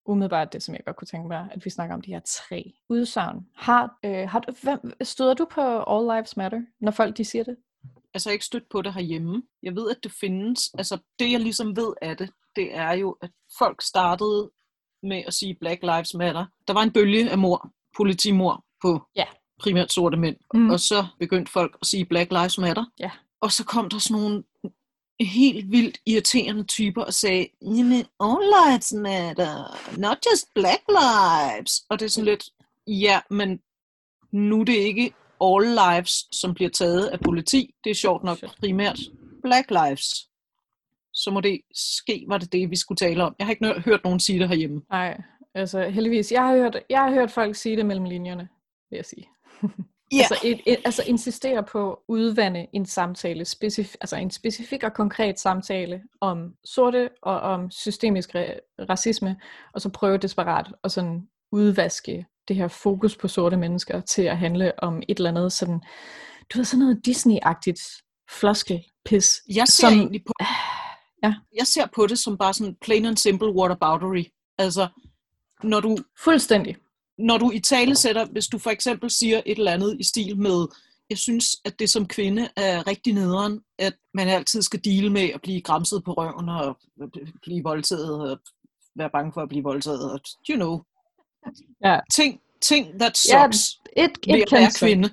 [0.06, 2.72] umiddelbart det, som jeg godt kunne tænke mig, at vi snakker om de her tre
[2.88, 3.46] udsagn.
[3.54, 7.44] Har, øh, har du, hvem, støder du på All Lives Matter, når folk de siger
[7.44, 7.56] det?
[8.14, 9.42] Altså, jeg er ikke stødt på det herhjemme.
[9.62, 10.70] Jeg ved, at det findes.
[10.78, 14.50] Altså, det jeg ligesom ved af det, det er jo, at folk startede
[15.02, 16.46] med at sige Black Lives Matter.
[16.68, 19.24] Der var en bølge af mor, politimor på Ja.
[19.60, 20.36] primært sorte mænd.
[20.54, 20.70] Mm.
[20.70, 22.84] Og så begyndte folk at sige Black Lives Matter.
[22.98, 23.10] Ja.
[23.40, 24.44] Og så kom der sådan nogle
[25.20, 31.84] helt vildt irriterende typer og sagde, jamen, all lives matter, not just black lives.
[31.90, 32.44] Og det er sådan lidt,
[32.86, 33.60] ja, men
[34.32, 37.74] nu er det ikke all lives, som bliver taget af politi.
[37.84, 38.98] Det er sjovt nok primært
[39.42, 40.28] black lives.
[41.16, 43.34] Så må det ske, var det det, vi skulle tale om.
[43.38, 44.82] Jeg har ikke hørt nogen sige det herhjemme.
[44.90, 45.20] Nej,
[45.54, 46.32] altså heldigvis.
[46.32, 48.48] Jeg har hørt, jeg har hørt folk sige det mellem linjerne,
[48.90, 49.28] vil jeg sige.
[50.12, 50.18] Ja.
[50.18, 54.94] Altså, et, et, altså insistere på at udvande en samtale, specif, altså en specifik og
[54.94, 59.36] konkret samtale om sorte og om systemisk ra- racisme,
[59.74, 64.38] og så prøve desperat at sådan udvaske det her fokus på sorte mennesker til at
[64.38, 65.80] handle om et eller andet sådan,
[66.54, 69.40] du ved, sådan noget Disney-agtigt floskelpis.
[69.54, 70.32] Jeg ser som- som, egentlig på,
[71.22, 71.34] Ja.
[71.56, 74.24] jeg ser på det som bare sådan plain and simple whataboutery.
[74.58, 74.88] Altså,
[75.62, 76.76] når du, Fuldstændig.
[77.18, 80.38] når du i tale sætter, hvis du for eksempel siger et eller andet i stil
[80.38, 80.66] med,
[81.10, 85.30] jeg synes, at det som kvinde er rigtig nederen, at man altid skal dele med
[85.34, 86.78] at blive græmset på røven og
[87.42, 88.38] blive voldtaget og
[88.96, 90.12] være bange for at blive voldtaget.
[90.12, 90.80] Og, you know,
[91.84, 92.00] Ja.
[92.14, 95.10] ting, ting that Ja, sucks It, ved at være kvinde.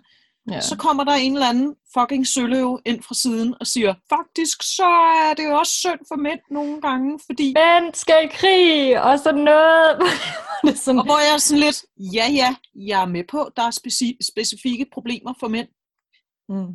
[0.52, 0.62] Ja.
[0.62, 4.86] Så kommer der en eller anden fucking søløv ind fra siden og siger, faktisk så
[5.30, 7.54] er det jo også synd for mænd nogle gange, fordi...
[7.54, 10.02] Mænd skal i krig, og sådan noget.
[10.66, 13.64] det sådan, Og hvor jeg er sådan lidt, ja ja, jeg er med på, der
[13.64, 15.68] er speci- specifikke problemer for mænd.
[16.50, 16.74] mm.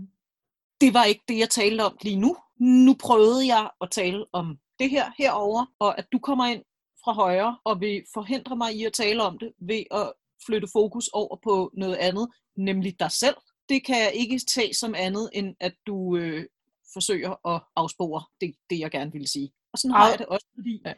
[0.80, 2.36] Det var ikke det, jeg talte om lige nu.
[2.60, 6.62] Nu prøvede jeg at tale om det her herover, og at du kommer ind
[7.04, 10.12] fra højre og vil forhindre mig i at tale om det ved at
[10.46, 13.36] flytte fokus over på noget andet, nemlig dig selv.
[13.68, 16.44] Det kan jeg ikke tage som andet, end at du øh,
[16.92, 19.52] forsøger at afspore det, det, jeg gerne ville sige.
[19.72, 20.92] Og sådan har jeg det også, fordi Ja.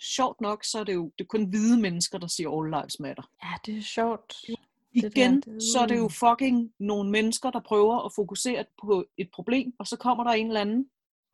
[0.00, 3.00] sjovt nok, så er det jo det er kun hvide mennesker, der siger All Lives
[3.00, 3.22] Matter.
[3.44, 4.34] Ja, det er sjovt.
[4.46, 4.56] Det
[5.02, 9.04] der, Igen, det- så er det jo fucking nogle mennesker, der prøver at fokusere på
[9.18, 10.88] et problem, og så kommer der en eller anden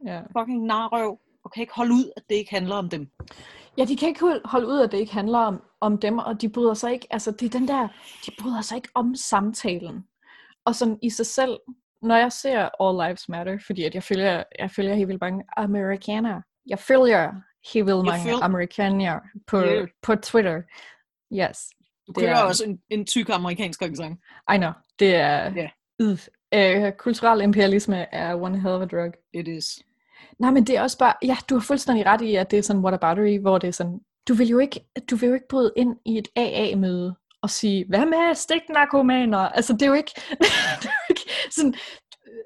[0.07, 0.21] Ja.
[0.39, 3.09] fucking narrøv, og kan ikke holde ud, at det ikke handler om dem.
[3.79, 6.41] ja, de kan ikke hol- holde ud, at det ikke handler om, om dem, og
[6.41, 7.89] de bryder sig ikke, altså det er den der,
[8.27, 10.05] de bryder sig ikke om samtalen.
[10.65, 11.59] Og sådan i sig selv,
[12.03, 15.45] når jeg ser All Lives Matter, fordi at jeg følger, jeg følger helt vildt mange
[15.57, 16.43] amerikanere.
[16.67, 17.33] Jeg følger
[17.73, 19.89] helt vildt mange føl- amerikanere på, Yeah.
[20.03, 20.63] på Twitter.
[21.33, 21.59] Yes.
[22.07, 24.21] Du Det kører er- også en, en tyk amerikansk accent.
[24.55, 24.71] I know.
[24.99, 25.53] Det er...
[25.57, 26.19] Yeah.
[26.55, 29.13] Øh, kulturel imperialisme er one hell of a drug.
[29.35, 29.79] It is.
[30.39, 32.63] Nej, men det er også bare, ja, du har fuldstændig ret i, at det er
[32.63, 35.73] sådan whataboutery, hvor det er sådan, du vil jo ikke, du vil jo ikke bryde
[35.77, 39.39] ind i et AA-møde og sige, hvad med stiknarkomaner?
[39.39, 40.13] Altså, det er jo ikke,
[40.83, 41.75] det er jo ikke sådan,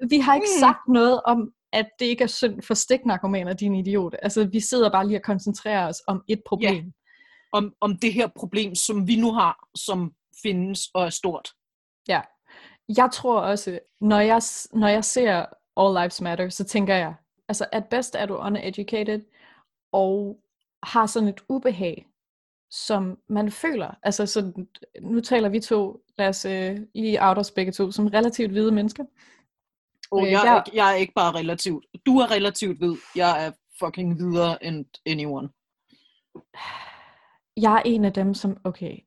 [0.09, 0.59] vi har ikke Mm.
[0.59, 4.15] sagt noget om, at det ikke er synd for stiknarkomaner, din idiot.
[4.21, 6.93] Altså, vi sidder bare lige og koncentrerer os om et problem.
[7.51, 10.11] Om, om det her problem, som vi nu har, som
[10.43, 11.49] findes og er stort.
[12.07, 12.21] Ja.
[12.97, 14.41] Jeg tror også, når jeg,
[14.73, 15.45] når jeg ser
[15.77, 17.13] All Lives Matter, så tænker jeg,
[17.49, 19.21] altså at bedst er du uneducated,
[19.91, 20.39] og
[20.83, 22.05] har sådan et ubehag,
[22.71, 23.95] som man føler.
[24.03, 24.67] Altså sådan,
[25.01, 28.71] nu taler vi to, lad os øh, lige out os begge to, som relativt hvide
[28.71, 29.03] mennesker.
[30.11, 31.85] Og Øh, jeg, jeg- er ikke, jeg er ikke bare relativt.
[32.05, 32.95] Du er relativt hvid.
[33.15, 35.49] Jeg er fucking videre end anyone.
[37.57, 38.97] Jeg er en af dem, som, okay,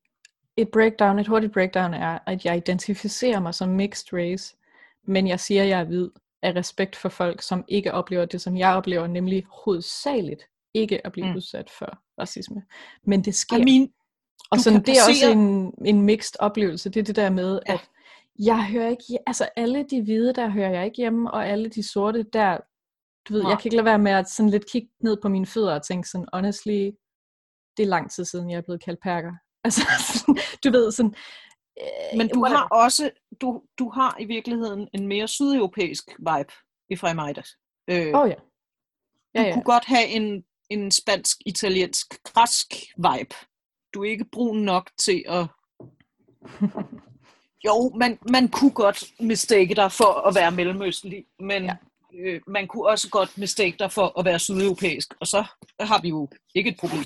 [0.57, 4.57] et breakdown, et hurtigt breakdown er, at jeg identificerer mig som mixed race,
[5.05, 6.11] men jeg siger, at jeg er hvid
[6.42, 11.13] af respekt for folk, som ikke oplever det, som jeg oplever, nemlig hovedsageligt ikke at
[11.13, 11.37] blive Mm.
[11.37, 12.63] udsat for racisme.
[13.05, 13.57] Men det sker.
[13.57, 13.93] I mean,
[14.51, 16.91] og du sådan, det er også en, en mixed oplevelse.
[16.91, 17.73] Det er det der med, Ja.
[17.73, 17.91] at
[18.39, 21.83] jeg hører ikke, altså alle de hvide, der hører jeg ikke hjemme, og alle de
[21.93, 22.59] sorte, der,
[23.29, 23.51] du ved, Nej.
[23.51, 25.87] jeg kan ikke lade være med at sådan lidt kigge ned på mine fødder og
[25.87, 26.91] tænke sådan, honestly,
[27.77, 29.33] det er lang tid siden, jeg er blevet kaldt perker.
[29.65, 29.81] Altså,
[30.15, 31.15] sådan, du ved, sådan...
[31.81, 36.53] øh, men du har også, du, du har i virkeligheden en mere sydeuropæisk vibe
[36.91, 37.49] i Fremeidas.
[37.91, 38.35] Øh, Åh oh, ja.
[39.35, 39.53] Ja, du ja.
[39.53, 43.35] kunne godt have en, en spansk, italiensk, græsk vibe.
[43.95, 45.47] Du er ikke brun nok til at...
[47.65, 51.77] Jo, man, man kunne godt mistake dig for at være mellemøstlig, men ja.
[52.15, 55.45] Øh, man kunne også godt mistake dig for at være sydeuropæisk, og så
[55.81, 57.05] har vi jo ikke et problem.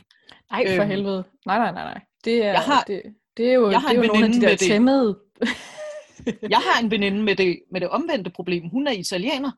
[0.50, 1.24] Nej, for Øhm, helvede.
[1.46, 2.00] Nej, nej, nej, nej.
[2.24, 3.03] Det er, jeg har- det,
[3.37, 5.18] det er jo, jeg har det er jo nogle af de der tæmmede...
[6.50, 8.68] Jeg har en veninde med det, med det omvendte problem.
[8.68, 9.50] Hun er italiener,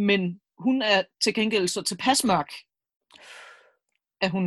[0.00, 2.52] men hun er til gengæld så tilpas mørk,
[4.20, 4.44] at hun,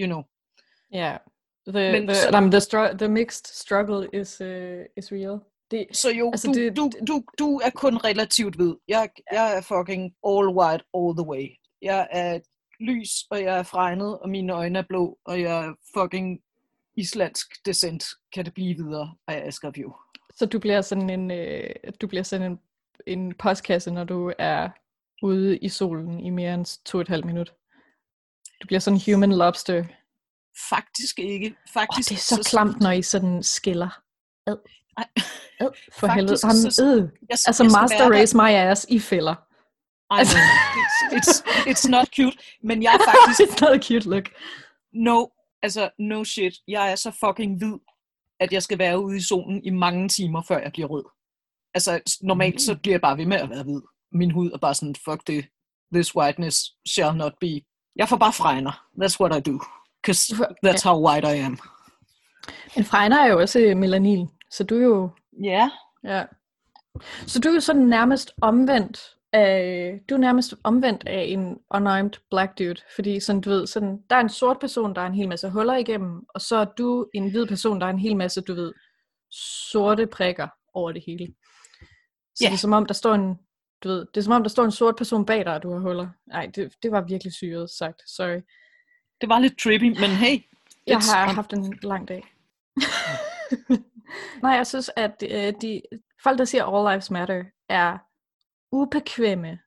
[0.00, 0.22] you know,
[0.92, 1.16] Ja.
[1.68, 5.38] The, Men the, så- så, the, stru- the mixed struggle is, uh, is real.
[5.70, 8.74] Det, Så jo, Altså, altså, du, det- du, du, du er kun relativt hvid.
[8.88, 11.48] Jeg, jeg er fucking all white all the way.
[11.82, 12.40] Jeg er
[12.80, 16.40] lys, og jeg er fregnet, og mine øjne er blå, og jeg er fucking
[16.96, 18.04] islandsk descent.
[18.34, 19.14] Kan det blive videre?
[19.28, 19.94] I ask of you.
[20.34, 21.70] så du bliver sådan en, øh,
[22.00, 22.58] du bliver sådan en,
[23.06, 24.68] en postkasse, når du er
[25.22, 27.54] ude i solen i mere end to og et halvt minut.
[28.62, 29.84] Du bliver sådan en human lobster.
[30.68, 31.54] Faktisk ikke.
[31.72, 33.88] Faktisk, det er så klamt, når I sådan skiller.
[34.46, 34.56] Ad.
[35.60, 36.36] Ad, for helvede.
[36.36, 36.46] så-
[36.82, 37.02] Jamen, øh.
[37.30, 39.34] Jeg, Altså, jeg master race my ass i fælder.
[40.14, 40.42] I know.
[40.82, 44.24] It's, it's, it's not cute, men jeg er faktisk, It's not a cute look.
[44.94, 45.26] no,
[45.62, 46.54] altså, no shit.
[46.68, 47.74] Jeg er så fucking hvid,
[48.40, 51.04] at jeg skal være ude i solen i mange timer, før jeg bliver rød.
[51.74, 53.80] Altså, normalt så bliver jeg bare ved med at være hvid.
[54.12, 55.46] Min hud er bare sådan, fuck det.
[55.94, 57.60] This whiteness shall not be.
[57.96, 58.72] Jeg får bare fregner.
[59.02, 59.60] That's what I do.
[60.02, 60.34] Because
[60.66, 61.58] that's how white I am.
[62.76, 65.10] Men Frejner er jo også øh, melanin, så du er jo...
[65.42, 65.70] Ja.
[66.04, 66.24] Ja.
[67.26, 69.00] Så du er jo sådan nærmest omvendt
[69.32, 73.98] af, du er nærmest omvendt af en unarmed black dude, fordi sådan, du ved, sådan,
[74.10, 76.64] der er en sort person, der er en hel masse huller igennem, og så er
[76.64, 78.72] du en hvid person, der er en hel masse, du ved,
[79.70, 81.26] sorte prikker over det hele.
[82.34, 82.46] Så Ja.
[82.46, 83.38] det er som om, der står en,
[83.84, 85.72] du ved, det er som om, der står en sort person bag dig, og du
[85.72, 86.08] har huller.
[86.26, 88.40] Nej, det, det var virkelig syret sagt, sorry.
[89.20, 90.38] det var lidt trippy, men hey.
[90.86, 92.22] Jeg har haft en lang dag.
[94.42, 95.82] Nej, jeg synes, at øh, de
[96.22, 97.98] folk, der siger All Lives Matter, er
[98.72, 99.58] ubekvemme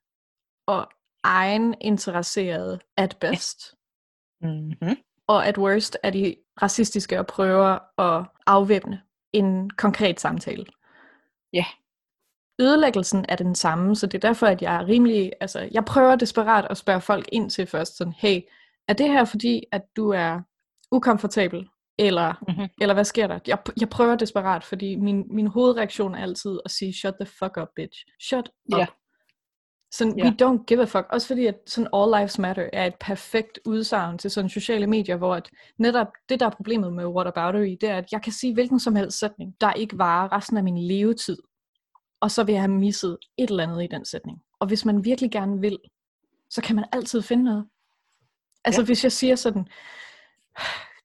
[0.66, 0.90] og
[1.22, 3.74] egeninteresserede at best.
[4.40, 4.96] Mm-hmm.
[5.26, 10.66] Og at worst er de racistiske og prøver at afvæbne en konkret samtale.
[11.52, 11.64] Ja.
[12.60, 16.16] Ødelæggelsen er den samme, så det er derfor, at jeg er rimelig, altså jeg prøver
[16.16, 18.40] desperat at spørge folk ind til først, sådan, hey,
[18.88, 20.40] er det her fordi, at du er
[20.92, 21.66] ukomfortabel,
[21.98, 22.68] eller, Mhm.
[22.80, 23.38] eller hvad sker der?
[23.46, 27.56] Jeg, jeg prøver desperat, fordi min, min hovedreaktion er altid at sige, shut the fuck
[27.62, 27.98] up, bitch.
[28.20, 28.78] Shut up.
[28.78, 28.86] Ja.
[29.92, 30.24] Sådan, Ja.
[30.24, 31.06] we don't give a fuck.
[31.12, 35.16] Også fordi, at sådan All Lives Matter er et perfekt udsagn til sådan sociale medier,
[35.16, 38.54] hvor at netop det, der er problemet med whataboutery, det er, at jeg kan sige
[38.54, 41.38] hvilken som helst sætning, der ikke varer resten af min levetid.
[42.20, 44.42] Og så vil jeg have misset et eller andet i den sætning.
[44.58, 45.78] Og hvis man virkelig gerne vil,
[46.50, 47.66] så kan man altid finde noget.
[48.64, 48.84] Altså Ja.
[48.84, 49.68] hvis jeg siger sådan,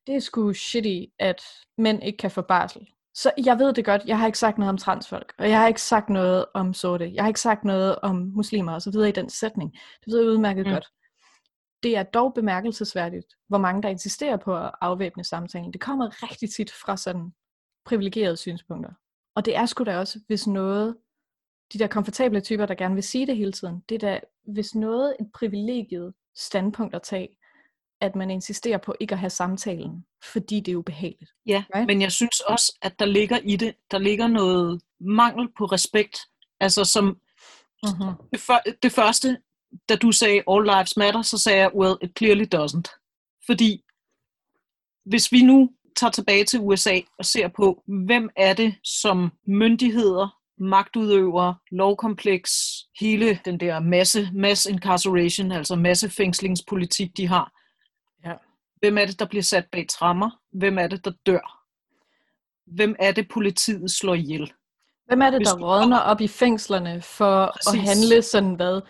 [0.08, 1.42] det er sgu shitty, at
[1.78, 2.88] mænd ikke kan få barsel.
[3.14, 5.68] Så jeg ved det godt, jeg har ikke sagt noget om transfolk, og jeg har
[5.68, 9.10] ikke sagt noget om sorte, jeg har ikke sagt noget om muslimer og så videre
[9.10, 9.72] i den sætning.
[9.74, 10.72] Det ved jeg udmærket mm.
[10.72, 10.88] godt.
[11.84, 15.74] Det er dog bemærkelsesværdigt, hvor mange der insisterer på at afvæbne samtalen.
[15.74, 17.34] Det kommer rigtig tit fra sådan
[17.86, 18.92] privilegerede synspunkter.
[19.36, 20.96] Og det er sgu da også, hvis noget,
[21.74, 24.76] de der komfortable typer, der gerne vil sige det hele tiden, det er da, hvis
[24.76, 27.28] noget et privilegiet standpunkt at tage,
[28.02, 31.32] at man insisterer på ikke at have samtalen, fordi det er ubehageligt.
[31.46, 31.88] Ja, Right?
[31.88, 36.18] men jeg synes også, at der ligger i det, der ligger noget mangel på respekt.
[36.60, 37.20] Altså som
[37.84, 38.14] Mm-hmm.
[38.32, 39.38] det, før, det første,
[39.90, 42.90] da du sagde All Lives Matter, så sagde jeg, well, it clearly doesn't.
[43.46, 43.84] Fordi
[45.06, 50.40] hvis vi nu tager tilbage til USA og ser på, hvem er det som myndigheder,
[50.60, 52.52] magtudøvere, lovkompleks,
[53.00, 57.52] hele den der masse, mass incarceration, altså massefængslingspolitik, de har.
[58.26, 58.34] Ja.
[58.80, 60.30] Hvem er det, der bliver sat bag trammer?
[60.52, 61.62] Hvem er det, der dør?
[62.76, 64.54] Hvem er det, politiet slår ihjel?
[65.08, 67.80] Hvem er det, der rådner op i fængslerne for Præcis.
[67.80, 68.82] At handle sådan hvad?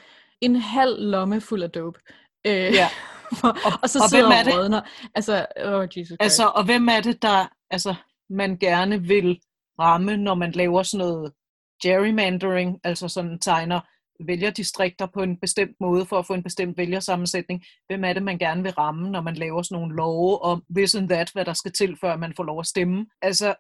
[0.41, 1.99] En halv lomme fuld af dope.
[2.47, 2.87] Øh, Ja.
[3.43, 4.55] og, og så og sidder hvem er og det?
[4.55, 4.81] rådner.
[5.15, 6.21] Altså, oh Jesus Christ.
[6.21, 7.95] Altså, og hvem er det, der altså,
[8.29, 9.39] man gerne vil
[9.79, 11.33] ramme, når man laver sådan noget
[11.83, 13.79] gerrymandering, altså sådan tegner
[14.19, 17.65] vælgerdistrikter på en bestemt måde for at få en bestemt vælgersammensætning.
[17.87, 20.95] Hvem er det, man gerne vil ramme, når man laver sådan nogle love om this
[20.95, 23.05] and that, hvad der skal til, før man får lov at stemme?
[23.21, 23.55] Altså,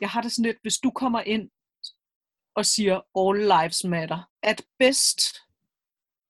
[0.00, 1.50] jeg har det sådan lidt, hvis du kommer ind
[2.54, 5.20] og siger all lives matter, at best,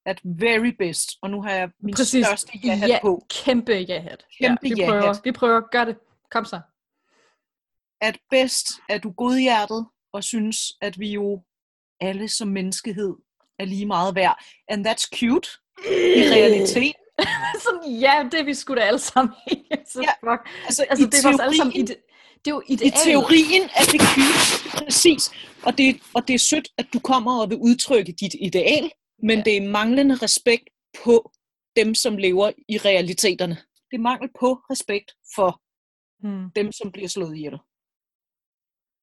[0.07, 2.27] at very best, og nu har jeg min Præcis.
[2.27, 4.27] største ja ja, på, Kæmpe ja-hat.
[4.41, 5.03] Kæmpe ja, vi ja-hat.
[5.03, 5.61] prøver, vi prøver.
[5.61, 5.97] Gør det.
[6.31, 6.61] Kom så.
[8.01, 11.43] at bedst er du godhjertet og synes, at vi jo
[12.01, 13.13] alle som menneskehed
[13.59, 14.45] er lige meget værd.
[14.69, 15.49] And that's cute
[16.17, 16.93] i realitet.
[17.65, 19.55] sådan, ja, det er vi sgu da alle sammen i.
[19.87, 20.49] så Ja, fuck.
[20.65, 21.97] Altså, Altså, i det er vores alle sammen teorien- ide-
[22.45, 22.95] det er jo I idealet.
[23.05, 25.31] teorien er det cute, præcis.
[25.63, 28.91] Og det, og det er sødt, at du kommer og vil udtrykke dit ideal,
[29.23, 29.45] men Ja.
[29.45, 30.69] det er manglende respekt
[31.05, 31.33] på
[31.77, 33.55] dem, som lever i realiteterne.
[33.91, 35.63] Det er mangel på respekt for
[36.21, 36.51] Hmm.
[36.57, 37.59] dem, som bliver slået ihjel.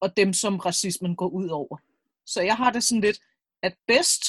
[0.01, 1.77] Og dem, som racismen går ud over.
[2.25, 3.19] Så jeg har det sådan lidt,
[3.63, 4.23] at bedst,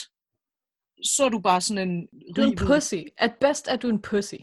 [1.05, 2.07] så er du bare sådan en
[2.37, 2.95] Du er en pussy.
[3.19, 4.35] At best er du en pussy.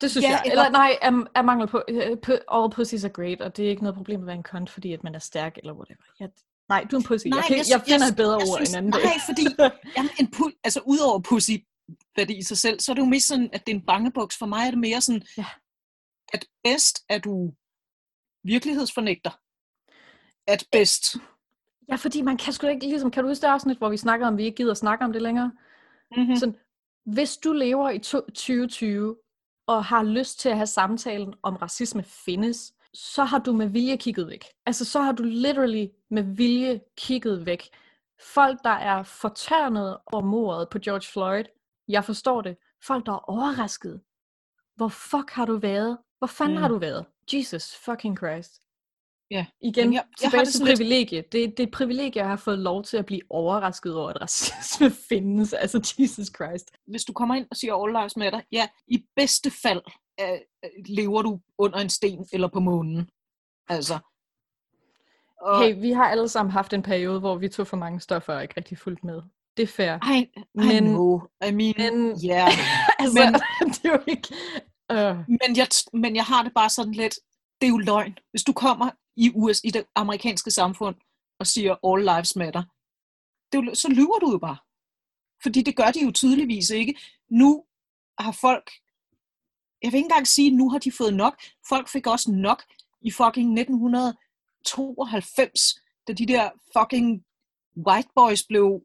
[0.00, 0.42] Det synes Ja, jeg.
[0.44, 3.70] eller- Eller nej, er, er mangel på, uh, all pussies are great, og det er
[3.70, 6.02] ikke noget problem at være en kont, fordi at man er stærk, eller whatever.
[6.20, 6.30] Jeg,
[6.68, 7.26] nej, du er en pussy.
[7.26, 9.20] Nej, jeg, kan, jeg, jeg finder et bedre jeg ord synes, en anden Nej, dag.
[9.28, 9.44] fordi
[9.96, 11.50] jamen, en pu- altså, udover pussy
[12.16, 14.38] værdi i sig selv, så er det jo mest sådan, at det er en bangebuks.
[14.38, 15.46] For mig er det mere sådan, Ja.
[16.32, 17.52] at bedst er du
[18.44, 19.30] virkelighedsfornægter.
[20.46, 21.16] At bedst.
[21.88, 24.26] Ja, fordi man kan sgu ikke, ligesom, kan du huske det afsnit, hvor vi snakker
[24.26, 25.52] om, at vi ikke gider snakke om det længere?
[26.16, 26.36] Mm-hmm.
[26.36, 26.56] Sådan,
[27.04, 29.16] hvis du lever i to- 2020,
[29.66, 33.96] og har lyst til at have samtalen om racisme findes, så har du med vilje
[33.96, 34.44] kigget væk.
[34.66, 37.68] Altså, så har du literally med vilje kigget væk.
[38.34, 41.44] Folk, der er fortørnet over mordet på George Floyd,
[41.88, 42.56] jeg forstår det.
[42.82, 44.00] Folk, der er overrasket.
[44.76, 45.98] Hvor fuck har du været?
[46.18, 46.62] Hvor fanden mm.
[46.62, 47.06] har du været?
[47.32, 48.62] Jesus fucking Christ.
[49.30, 51.20] Ja, Igen, men jeg- jeg har tilbage det til sådan lidt- privilegie.
[51.22, 54.20] Det, det er et privilegie, at have fået lov til at blive overrasket over, at
[54.20, 55.52] racisme findes.
[55.52, 56.70] Altså, Jesus Christ.
[56.86, 59.80] Hvis du kommer ind og siger all lives matter, ja, i bedste fald
[60.20, 60.28] øh,
[60.64, 63.08] øh, lever du under en sten eller på månen.
[63.68, 63.98] Altså.
[65.40, 68.34] Og, Hey, vi har alle sammen haft en periode, hvor vi tog for mange stoffer
[68.34, 69.22] og ikke rigtig fulgt med.
[69.56, 70.12] Det er fair.
[70.14, 71.20] I, I Men- know.
[71.48, 72.50] I mean, men- yeah.
[72.98, 73.34] altså, men-
[73.74, 74.28] det er jo ikke...
[74.92, 77.14] Uh, Men jeg, men jeg har det bare sådan lidt,
[77.60, 78.18] det er jo løgn.
[78.30, 80.96] Hvis du kommer i, US, i det amerikanske samfund
[81.38, 82.62] og siger all lives matter,
[83.52, 84.56] det er jo, så lyver du jo bare.
[85.42, 86.98] Fordi det gør de jo tydeligvis ikke.
[87.30, 87.64] Nu
[88.18, 88.70] har folk
[89.82, 91.42] jeg vil ikke engang sige, nu har de fået nok.
[91.68, 92.62] Folk fik også nok
[93.00, 95.60] i fucking 1992,
[96.08, 97.24] da de der fucking
[97.86, 98.82] white boys blev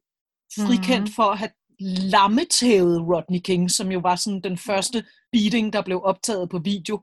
[0.55, 1.13] frikendt mm.
[1.13, 6.01] for at have lammetævet Rodney King, som jo var sådan den første beating, der blev
[6.03, 7.01] optaget på video.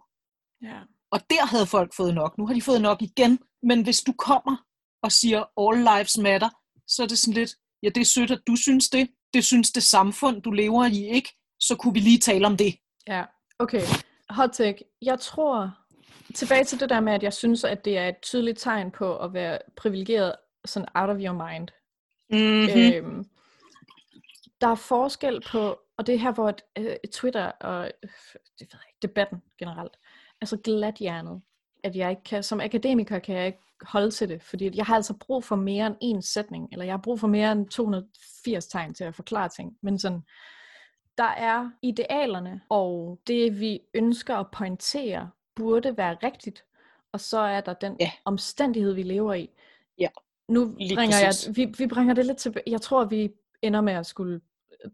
[0.62, 0.80] Ja.
[1.12, 2.38] Og der havde folk fået nok.
[2.38, 3.38] Nu har de fået nok igen.
[3.62, 4.56] Men hvis du kommer
[5.02, 6.50] og siger, all lives matter,
[6.86, 9.10] så er det sådan lidt, ja, det er sødt, at du synes det.
[9.34, 11.28] Det synes det samfund, du lever i, ikke?
[11.60, 12.74] Så kunne vi lige tale om det.
[13.08, 13.24] Ja,
[13.58, 13.82] okay.
[14.30, 14.84] Hot take.
[15.02, 15.78] Jeg tror,
[16.34, 19.18] tilbage til det der med, at jeg synes, at det er et tydeligt tegn på
[19.18, 21.68] at være privilegeret, sådan out of your mind.
[22.30, 23.08] Mm-hmm.
[23.10, 23.24] Øhm,
[24.60, 28.10] der er forskel på, og det er her, hvor øh, Twitter og øh,
[28.58, 29.96] det ved jeg ikke, debatten generelt
[30.42, 31.42] er så glathjernet,
[31.84, 34.94] at jeg ikke kan, som akademiker kan jeg ikke holde til det, fordi jeg har
[34.96, 38.66] altså brug for mere end en sætning, eller jeg har brug for mere end 280
[38.66, 40.20] tegn til at forklare ting, men sådan,
[41.18, 46.64] der er idealerne, og det vi ønsker at pointere, burde være rigtigt,
[47.12, 48.10] og så er der den Ja.
[48.24, 49.50] omstændighed, vi lever i.
[49.98, 50.08] Ja,
[50.48, 51.46] Nu lige bringer præcis.
[51.46, 52.64] jeg, vi, vi bringer det lidt tilbage.
[52.66, 54.40] Jeg tror, vi ender med at skulle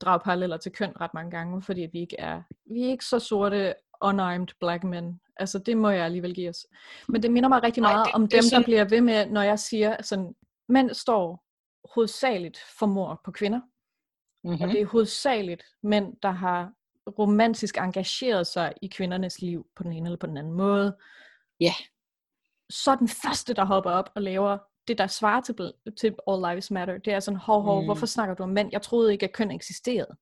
[0.00, 3.18] drage paralleller til køn ret mange gange, fordi vi ikke er, vi er ikke så
[3.18, 5.20] sorte, unarmed black men.
[5.36, 6.66] Altså, det må jeg alligevel give os.
[7.08, 9.00] Men det minder mig rigtig Nej, meget det- om det dem, der sådan- bliver ved
[9.00, 10.34] med, når jeg siger, sådan,
[10.68, 11.44] mænd står
[11.94, 13.60] hovedsageligt for mord på kvinder,
[14.44, 14.62] Mm-hmm.
[14.62, 16.72] og det er hovedsageligt mænd, der har
[17.18, 20.96] romantisk engageret sig i kvindernes liv på den ene eller på den anden måde.
[21.60, 21.74] Ja.
[22.70, 24.58] Så er den første, der hopper op og laver
[24.88, 27.84] det, der svarer til, til All Lives Matter, det er sådan, hov, hov, Mm.
[27.86, 28.68] hvorfor snakker du om mænd?
[28.72, 30.16] Jeg troede ikke, at køn eksisterede.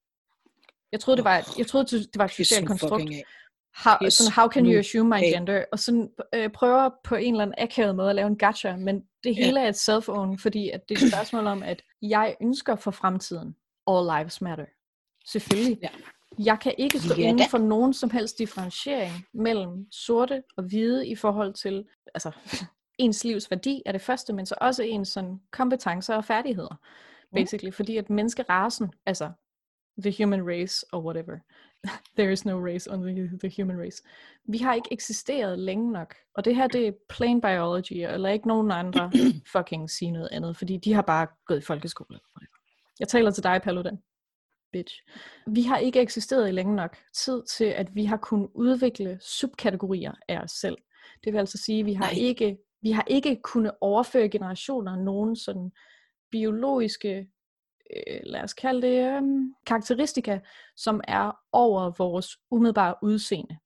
[0.91, 3.03] Jeg troede, det var jeg troede, det var et socialt konstrukt.
[3.85, 5.65] How, Pis sådan, how can you assume my gender?
[5.71, 9.03] Og sådan øh, prøver på en eller anden akavet måde at lave en gacha, men
[9.23, 12.75] det hele er et self-own, fordi at det er et spørgsmål om, at jeg ønsker
[12.75, 13.55] for fremtiden,
[13.87, 14.65] all lives matter.
[15.25, 15.79] Selvfølgelig.
[15.81, 15.89] Ja.
[16.39, 21.07] Jeg kan ikke stå ja, inden for nogen som helst differentiering mellem sorte og hvide
[21.07, 22.31] i forhold til, altså
[22.97, 26.75] ens livs værdi er det første, men så også ens sådan, kompetencer og færdigheder.
[27.35, 29.31] Basically, fordi at menneskerasen, altså
[29.97, 31.37] the human race or whatever,
[32.17, 34.03] there is no race, only the human race.
[34.45, 38.47] Vi har ikke eksisteret længe nok, og det her det er plain biology, eller ikke
[38.47, 39.11] nogen andre
[39.55, 42.19] fucking sige noget andet, fordi de har bare gået i folkeskole.
[42.99, 43.97] Jeg taler til dig, Paludan.
[44.71, 45.01] Bitch.
[45.47, 50.13] Vi har ikke eksisteret i længe nok tid til, at vi har kunnet udvikle subkategorier
[50.27, 50.77] af os selv.
[51.23, 52.13] Det vil altså sige, at vi har Nej.
[52.17, 55.71] ikke vi har ikke kunnet overføre generationer nogen sådan
[56.31, 57.27] biologiske,
[57.95, 59.21] øh, lad os kalde det, øh,
[59.65, 60.39] karakteristika,
[60.75, 63.57] som er over vores umiddelbare udseende.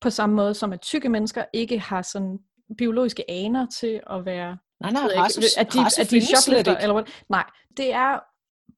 [0.00, 2.38] På samme måde som at tykke mennesker ikke har sådan
[2.78, 6.28] biologiske aner til at være Nej, nej, race, ikke, at de, race at de findes
[6.28, 7.04] shoplifter, eller hvad?
[7.28, 8.18] Nej, det er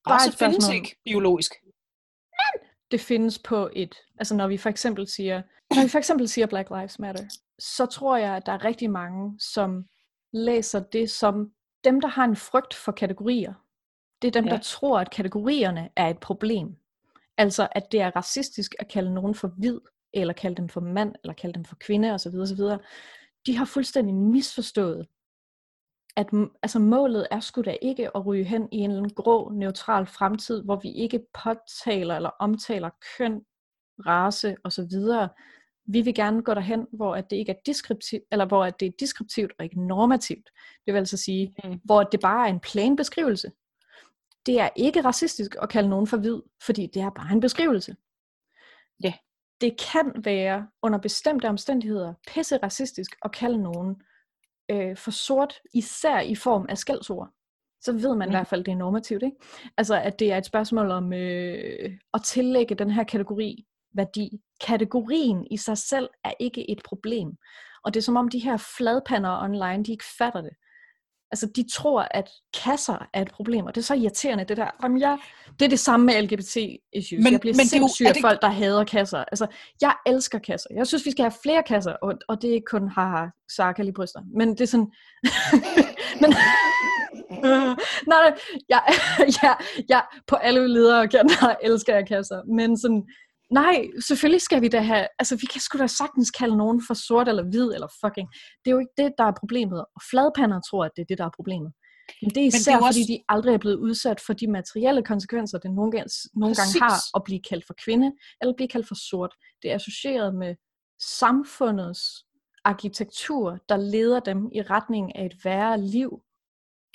[0.05, 0.75] bare Race et findes spørgsmål.
[0.75, 1.53] ikke biologisk.
[2.91, 5.43] det findes på et, altså når vi for eksempel siger,
[5.75, 7.25] når vi for eksempel siger Black Lives Matter,
[7.59, 9.85] så tror jeg, at der er rigtig mange, som
[10.33, 11.51] læser det som
[11.85, 13.55] dem, der har en frygt for kategorier.
[14.23, 14.51] Det er dem, Ja.
[14.51, 16.77] der tror, at kategorierne er et problem.
[17.39, 19.81] Altså, at det er racistisk at kalde nogen for hvid,
[20.13, 22.35] eller kalde dem for mand, eller kalde dem for kvinde, osv.
[22.35, 22.61] osv.
[23.47, 25.07] De har fuldstændig misforstået,
[26.17, 26.27] at
[26.63, 30.07] altså målet er sgu da ikke at ryge hen i en eller anden grå, neutral
[30.07, 33.41] fremtid, hvor vi ikke påtaler eller omtaler køn,
[34.07, 34.91] race osv.
[35.89, 38.87] Vi vil gerne gå derhen, hvor at det ikke er deskriptivt, eller hvor at det
[38.87, 40.51] er deskriptivt og ikke normativt.
[40.87, 41.81] Det vil altså sige, Mm.
[41.85, 43.53] hvor det bare er en plain beskrivelse.
[44.47, 47.97] Det er ikke racistisk at kalde nogen for hvid, fordi det er bare en beskrivelse.
[49.05, 49.13] Ja.
[49.61, 53.97] Det kan være under bestemte omstændigheder pisse racistisk at kalde nogen
[54.71, 57.31] øh, for sort, især i form af skældsord.
[57.81, 58.33] Så ved man mm.
[58.33, 59.23] I hvert fald, at det er normativt.
[59.23, 59.37] Ikke?
[59.77, 64.41] Altså, at det er et spørgsmål om øh, at tillægge den her kategori værdi.
[64.61, 67.29] Kategorien i sig selv er ikke et problem.
[67.85, 70.53] Og det er som om de her fladpander online, de ikke fatter det.
[71.33, 72.31] Altså, de tror, at
[72.65, 74.71] kasser er et problem, og det er så irriterende, det der.
[74.83, 75.19] Jamen, jeg,
[75.59, 77.25] det er det samme med LGBT-issues.
[77.25, 79.19] Men- jeg bliver men det sindssyg er af det- folk, der hader kasser.
[79.19, 79.47] Altså,
[79.81, 80.69] jeg elsker kasser.
[80.75, 83.83] Jeg synes, vi skal have flere kasser, og, og det er ikke kun haha, Sara
[83.83, 84.21] lige bryster.
[84.37, 84.91] Men det er sådan...
[86.21, 87.75] men, nej,
[88.13, 88.35] nej,
[88.69, 88.83] jeg,
[89.43, 89.57] jeg,
[89.89, 92.43] jeg, på alle ledere og kanter elsker jeg kasser.
[92.55, 93.03] Men sådan,
[93.51, 96.95] nej, selvfølgelig skal vi da have, altså vi kan sgu da sagtens kalde nogen for
[96.95, 98.29] sort eller hvid eller fucking.
[98.65, 99.81] Det er jo ikke det, der er problemet.
[99.81, 101.73] Og fladpander tror, at det er det, der er problemet.
[102.23, 103.01] Men det er det er især, jo også...
[103.01, 106.81] fordi de aldrig er blevet udsat for de materielle konsekvenser, det nogle gange, nogle gange
[106.81, 109.35] har at blive kaldt for kvinde, eller blive kaldt for sort.
[109.63, 110.55] Det er associeret med
[111.01, 112.01] samfundets
[112.65, 116.23] arkitektur, der leder dem i retning af et værre liv,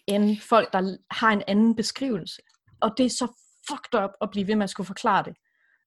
[0.07, 2.41] end folk, der har en anden beskrivelse.
[2.81, 3.27] Og det er så
[3.69, 5.35] fucked up at blive ved med at skulle forklare det.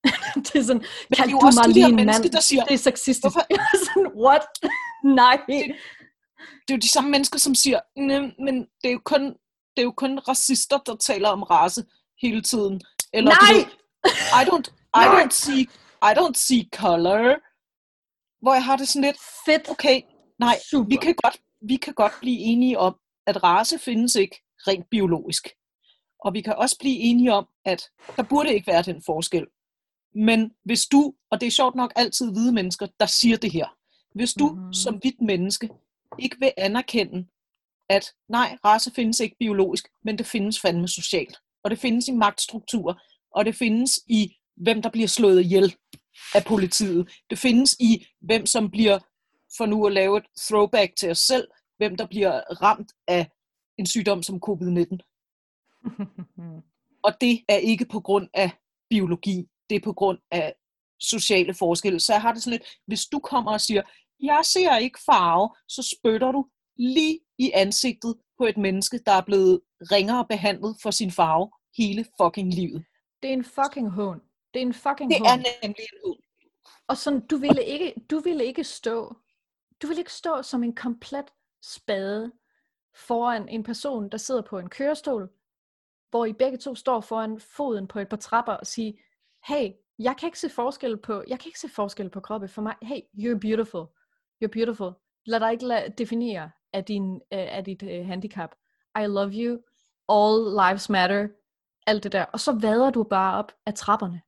[0.45, 2.23] det er sådan, Men kald det er jo du også mig de lige en mennesker,
[2.25, 2.33] mand.
[2.33, 3.37] der siger, Det er sexistisk.
[3.85, 4.43] Sådan, what?
[5.23, 5.41] Nej.
[5.49, 9.23] det er jo de samme mennesker, som siger, "Næ, men det er jo kun,
[9.75, 11.85] det er jo kun racister, der taler om race
[12.23, 12.81] hele tiden.
[13.13, 13.55] Eller, du Nej!
[13.55, 13.65] ved,
[14.41, 14.69] I don't,
[15.03, 15.61] I don't see,
[16.09, 17.37] I don't see color.
[18.43, 19.71] Hvor jeg har det sådan lidt, Fedt.
[19.71, 20.01] okay,
[20.39, 20.89] nej, Super.
[20.89, 21.37] vi kan godt,
[21.69, 22.97] vi kan godt blive enige om,
[23.27, 24.37] at race findes ikke
[24.69, 25.49] rent biologisk.
[26.25, 27.83] Og vi kan også blive enige om, at
[28.17, 29.47] der burde ikke være den forskel.
[30.15, 33.67] Men hvis du, og det er sjovt nok altid hvide mennesker, der siger det her,
[34.15, 34.59] hvis du Mhm.
[34.59, 34.73] mm-hmm.
[34.73, 35.69] som hvidt menneske
[36.19, 37.27] ikke vil anerkende,
[37.89, 41.39] at nej, race findes ikke biologisk, men det findes fandme socialt.
[41.65, 42.95] Og det findes i magtstrukturer,
[43.31, 45.75] og det findes i, hvem der bliver slået ihjel
[46.35, 47.09] af politiet.
[47.31, 48.99] Det findes i, hvem som bliver,
[49.57, 53.31] for nu at lave et throwback til os selv, hvem der bliver ramt af
[53.79, 54.99] en sygdom som covid-19.
[57.07, 58.51] Og det er ikke på grund af
[58.91, 60.55] biologi, det er på grund af
[61.01, 62.01] sociale forskelle.
[62.01, 63.83] Så jeg har det sådan lidt, hvis du kommer og siger,
[64.21, 66.47] jeg ser ikke farve, så spytter du
[66.77, 72.05] lige i ansigtet på et menneske, der er blevet ringere behandlet for sin farve hele
[72.21, 72.85] fucking livet.
[73.23, 74.21] Det er en fucking hån.
[74.55, 75.27] Det er en fucking Det hån.
[75.29, 75.75] er nemlig en
[76.07, 76.17] hån.
[76.89, 79.17] Og sådan, du ville ikke, du ville ikke stå,
[79.83, 81.25] du ville ikke stå som en komplet
[81.63, 82.33] spade
[82.95, 85.31] foran en person, der sidder på en kørestol,
[86.11, 88.99] hvor I begge to står foran foden på et par trapper og sige,
[89.49, 92.63] hey, jeg kan ikke se forskel på, jeg kan ikke se forskel på kroppe for
[92.63, 92.75] mig.
[92.83, 93.85] Hey, you're beautiful.
[94.45, 94.93] You're beautiful.
[95.27, 98.55] Lad dig ikke definere af, din, øh, af dit øh, handicap.
[98.99, 99.59] I love you.
[100.09, 101.29] All lives matter.
[101.87, 102.25] Alt det der.
[102.25, 104.21] Og så vader du bare op af trapperne.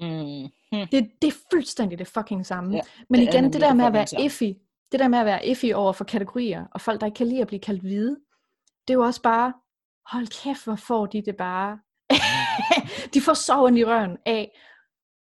[0.00, 0.50] Mm.
[0.72, 2.74] Det, det er fuldstændig det fucking samme.
[2.76, 2.80] Ja,
[3.10, 4.58] Men det igen, det der med at være iffy,
[4.92, 7.40] det der med at være iffy over for kategorier, og folk, der ikke kan lide
[7.40, 8.16] at blive kaldt hvide,
[8.88, 9.52] det er jo også bare,
[10.06, 11.78] hold kæft, hvor får de det bare.
[13.14, 14.60] De får soven i røven af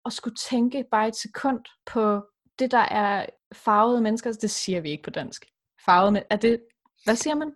[0.05, 2.25] at skulle tænke bare et sekund på
[2.59, 4.31] det, der er farvede mennesker.
[4.31, 5.45] Det siger vi ikke på dansk.
[5.85, 6.61] Farvede, men er det,
[7.03, 7.51] hvad siger man?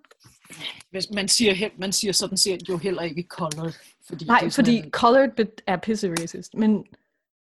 [0.90, 3.74] Hvis man siger, man siger sådan set jo heller ikke colored.
[4.08, 6.86] Fordi Nej, det fordi en- colored er pisse racist, men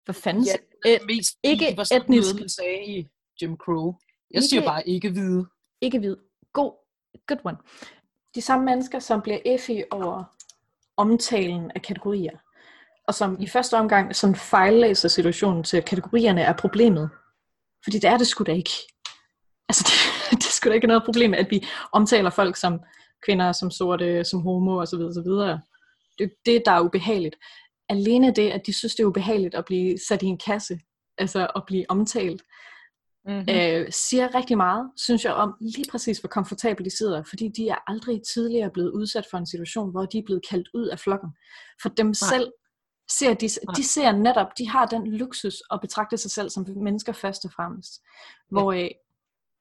[0.06, 0.44] hvad fanden?
[0.44, 0.54] Ja,
[0.84, 2.28] det er mest, ikke var sådan etnisk.
[2.28, 3.08] noget, man sagde i
[3.42, 3.94] Jim Crow.
[4.32, 5.46] Jeg siger Ikke- bare ikke hvide.
[5.82, 6.16] ikke hvid.
[6.54, 6.72] God,
[7.28, 7.58] good one.
[8.36, 10.24] De samme mennesker, som bliver effige over
[10.98, 12.38] omtalen af kategorier,
[13.08, 17.10] og som i første omgang sådan fejllæser situationen til, at kategorierne er problemet.
[17.84, 18.72] Fordi det er det sgu da ikke.
[19.70, 19.84] Altså,
[20.30, 22.80] det, det er sgu da ikke noget problem, at vi omtaler folk som
[23.26, 25.00] kvinder, som sorte, som homo osv.
[25.00, 25.32] osv.
[26.18, 27.36] Det er det, der er ubehageligt.
[27.90, 30.80] Alene det, at de synes, det er ubehageligt at blive sat i en kasse,
[31.18, 32.42] altså at blive omtalt,
[33.28, 33.50] Mm-hmm.
[33.50, 37.70] øh, siger rigtig meget, synes jeg, om lige præcis, hvor komfortabelt de sidder, fordi de
[37.70, 41.00] er aldrig tidligere blevet udsat for en situation, hvor de er blevet kaldt ud af
[41.00, 41.30] flokken.
[41.82, 42.14] For dem Nej.
[42.14, 42.52] selv
[43.12, 47.14] ser de, de ser netop, de har den luksus at betragte sig selv som mennesker
[47.14, 48.02] først og fremmest.
[48.50, 48.90] Hvor øh,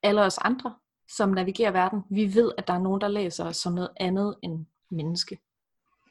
[0.02, 0.74] alle os andre,
[1.08, 4.36] som navigerer verden, vi ved, at der er nogen, der læser os som noget andet
[4.42, 5.38] end menneske.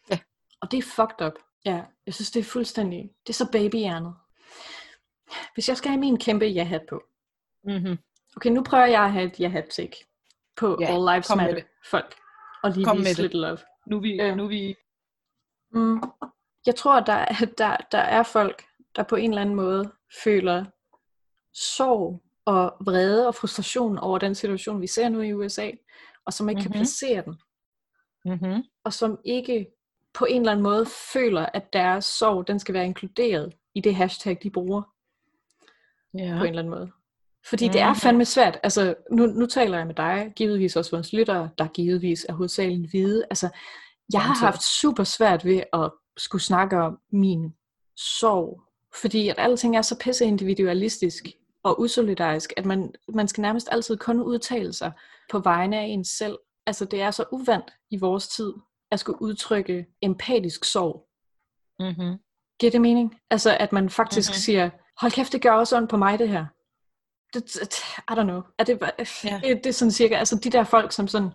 [0.10, 0.20] Ja.
[0.62, 1.34] Og det er fucked up.
[1.66, 4.14] Ja, jeg synes, det er fuldstændig, det er så babyhjernet.
[5.54, 7.04] Hvis jeg skal have min kæmpe ja-hat på,
[7.68, 7.98] Mm-hmm.
[8.36, 9.96] Okay, nu prøver jeg at have et ja take
[10.56, 11.62] på Ja, All Lives Matter
[11.92, 12.16] folk.
[12.64, 13.34] Og lige Kom vise med det.
[13.38, 13.58] love.
[13.88, 14.36] Nu er vi, Øh.
[14.36, 14.76] nu er vi
[15.72, 16.02] Mm.
[16.66, 18.64] Jeg tror, der, er- der, der er folk,
[18.96, 19.92] der på en eller anden måde
[20.24, 20.66] føler
[21.54, 25.72] sorg og vrede og frustration over den situation, vi ser nu i USA,
[26.26, 26.72] og som ikke mm-hmm.
[26.72, 26.80] kan Mhm.
[26.80, 27.36] placere den,
[28.26, 28.64] mm-hmm.
[28.84, 29.68] og som ikke
[30.14, 33.96] på en eller anden måde føler, at deres sorg, den skal være inkluderet i det
[33.96, 34.82] hashtag, de bruger.
[36.18, 36.36] ja.
[36.38, 36.92] på en eller anden måde.
[37.50, 37.96] Fordi det er Mhm.
[38.00, 38.60] fandme svært.
[38.64, 42.90] Altså, nu, nu taler jeg med dig, givetvis også vores lyttere, der givetvis er hovedsageligt
[42.92, 43.24] hvide.
[43.30, 43.50] Altså,
[44.14, 47.54] jeg har haft super svært ved at skulle snakke om min
[47.96, 48.62] sorg,
[49.02, 51.26] fordi at alting er så pisse individualistisk
[51.64, 54.92] og usolidarisk, at man, man skal nærmest altid kun udtale sig
[55.32, 56.38] på vegne af ens selv.
[56.66, 58.54] Altså, det er så uvandt i vores tid
[58.92, 61.08] at skulle udtrykke empatisk sorg.
[61.80, 62.16] Mm-hmm.
[62.60, 63.16] Giver det mening?
[63.30, 64.34] Altså, at man faktisk Mhm.
[64.34, 64.40] mm-hmm.
[64.40, 64.70] siger,
[65.02, 66.46] hold kæft, det gør også ondt på mig, det her.
[67.34, 67.56] Det,
[68.10, 68.42] I don't know.
[68.58, 68.82] Er det,
[69.24, 69.42] Ja.
[69.44, 71.30] det, det er sådan cirka, altså de der folk, som sådan,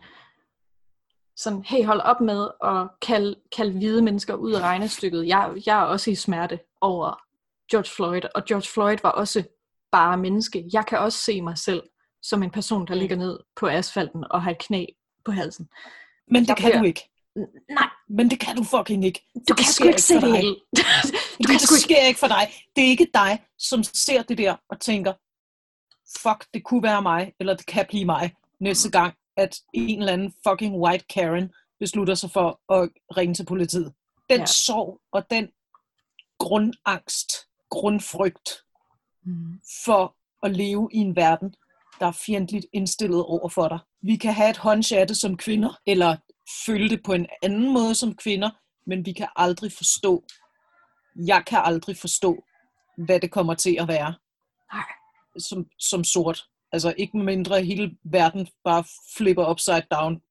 [1.36, 5.26] sådan, hey, hold op med at kalde, kalde hvide mennesker ud af regnestykket.
[5.26, 7.20] Jeg, jeg er også i smerte over
[7.70, 9.42] George Floyd, og George Floyd var også
[9.92, 10.64] bare menneske.
[10.72, 11.82] Jeg kan også se mig selv
[12.22, 13.00] som en person, der Mm.
[13.00, 14.86] ligger ned på asfalten og har et knæ
[15.24, 15.68] på halsen.
[16.28, 17.06] Men det Der kan bliver- du ikke.
[17.70, 19.26] Nej, Men det kan du fucking ikke.
[19.48, 20.48] du kan sgu ikke se det hele.
[21.42, 22.48] du kan det sgu ikke sker ikke for dig.
[22.76, 25.12] Det er ikke dig, som ser det der og tænker,
[26.22, 30.12] fuck, det kunne være mig, eller det kan blive mig, næste gang, at en eller
[30.12, 33.92] anden fucking white Karen beslutter sig for at ringe til politiet.
[34.30, 34.46] Den Ja.
[34.46, 35.48] sorg og den
[36.38, 37.32] grundangst,
[37.70, 38.50] grundfrygt
[39.24, 39.60] Mm.
[39.84, 41.54] for at leve i en verden,
[42.00, 43.78] der er fjendtligt indstillet over for dig.
[44.02, 46.16] Vi kan have et det som kvinder, eller
[46.66, 48.50] føle det på en anden måde som kvinder,
[48.86, 50.24] men vi kan aldrig forstå,
[51.16, 52.44] jeg kan aldrig forstå,
[52.96, 54.14] hvad det kommer til at være
[54.72, 54.84] Nej.
[55.38, 56.46] som, som sort.
[56.72, 58.84] Altså ikke mindre hele verden bare
[59.16, 60.22] flipper upside down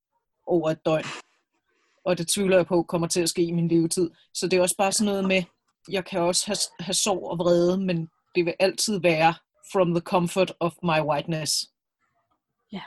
[0.47, 1.05] over et døgn.
[2.05, 4.09] Og det tvivler jeg på kommer til at ske i min levetid.
[4.33, 5.43] Så det er også bare sådan noget med,
[5.91, 9.33] jeg kan også have, have sorg og vrede, men det vil altid være
[9.71, 11.69] from the comfort of my whiteness.
[12.71, 12.81] Ja.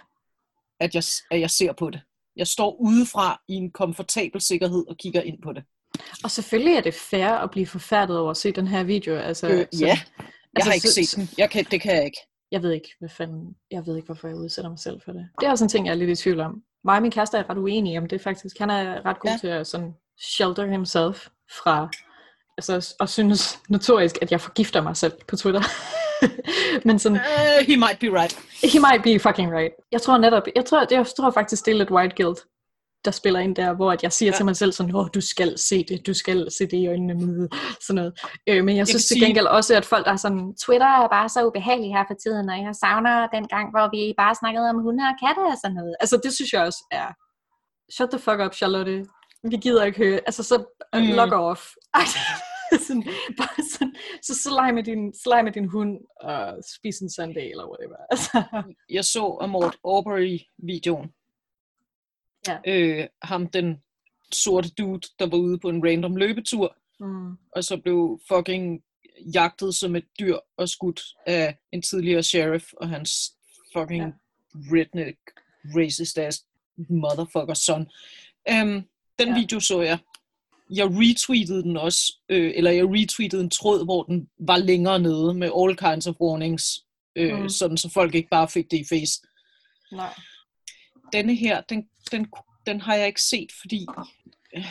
[0.81, 2.01] At jeg, at jeg ser på det.
[2.37, 5.65] Jeg står udefra i en komfortabel sikkerhed og kigger ind på det.
[6.25, 9.17] Og selvfølgelig er det fair at blive forfærdet over at se den her video.
[9.17, 9.99] Altså, Øh, så- ja, jeg
[10.57, 11.29] altså, har ikke så- set den.
[11.39, 12.19] Jeg kan, det kan jeg ikke.
[12.53, 15.29] Jeg ved ikke, hvad fanden, jeg ved ikke, hvorfor jeg udsætter mig selv for det.
[15.41, 16.63] Det er også en ting, jeg er lidt i tvivl om.
[16.85, 18.59] Mig og min kæreste er ret uenige om det faktisk.
[18.59, 19.37] Han er ret god Ja.
[19.41, 21.29] til at sådan shelter himself
[21.63, 21.89] fra,
[22.59, 25.63] altså, og synes notorisk, at jeg forgifter mig selv på Twitter.
[26.87, 28.39] Men sådan, Uh, he might be right.
[28.73, 29.73] he might be fucking right.
[29.93, 32.39] Jeg tror netop, jeg tror, jeg tror faktisk, det er lidt white guilt,
[33.05, 34.37] der spiller ind der, hvor at jeg siger Ja.
[34.37, 37.15] til mig selv sådan, åh, du skal se det, du skal se det i øjnene
[37.15, 37.49] med
[37.87, 38.13] sådan noget.
[38.49, 40.87] Øh, men jeg synes kan til sige- gengæld også, at folk der er sådan, Twitter
[40.87, 44.35] er bare så ubehagelig her for tiden, og jeg savner den gang, hvor vi bare
[44.35, 45.95] snakkede om hunde og katte og sådan noget.
[46.01, 47.09] Altså det synes jeg også er,
[47.97, 49.05] shut the fuck up, Charlotte.
[49.51, 50.57] Vi gider ikke høre, altså så
[50.95, 51.01] Mm.
[51.01, 51.07] mm.
[51.09, 51.63] log off.
[52.87, 53.03] sådan,
[53.39, 57.51] bare sådan, så, leg med, din, så leg med din hund og spis en sundae
[57.51, 57.97] eller whatever.
[58.11, 61.09] Altså, Jeg så Amort Aubrey-videoen.
[62.49, 62.59] Ja.
[62.67, 63.83] Øh, ham, den
[64.33, 67.33] sorte dude, der var ude på en random løbetur, mm.
[67.57, 68.83] og så blev fucking
[69.35, 73.33] jagtet som et dyr og skudt af en tidligere sheriff og hans
[73.77, 74.11] fucking Ja.
[74.55, 75.19] redneck,
[75.77, 76.45] racist ass
[76.77, 77.81] motherfucker son.
[78.53, 78.85] Um,
[79.19, 79.35] den Ja.
[79.41, 79.99] video så jeg.
[80.71, 85.35] Jeg retweetede den også, øh, eller jeg retweetede en tråd, hvor den var længere nede
[85.35, 86.85] med all kinds of warnings,
[87.17, 87.49] øh, mm.
[87.49, 89.23] sådan så folk ikke bare fik det i face.
[89.93, 90.15] Nej.
[91.13, 92.27] Denne her, den, den,
[92.67, 93.87] den har jeg ikke set, fordi,
[94.57, 94.65] øh,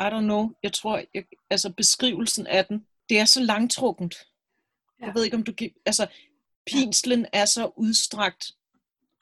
[0.00, 4.14] I don't know, jeg tror, jeg, altså beskrivelsen af den, det er så langtrukkent.
[4.14, 4.26] Ja.
[5.00, 5.06] Ja.
[5.06, 5.52] Jeg ved ikke, om du
[5.86, 6.06] altså,
[6.66, 8.44] pinslen er så udstrakt,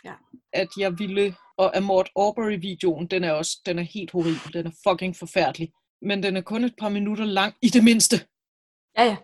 [0.04, 0.14] Ja.
[0.52, 4.70] at jeg ville, og Amort Aubrey-videoen, den er også, den er helt horribel, den er
[4.88, 8.26] fucking forfærdelig, men den er kun et par minutter lang, i det mindste.
[8.98, 9.16] Ja, ja.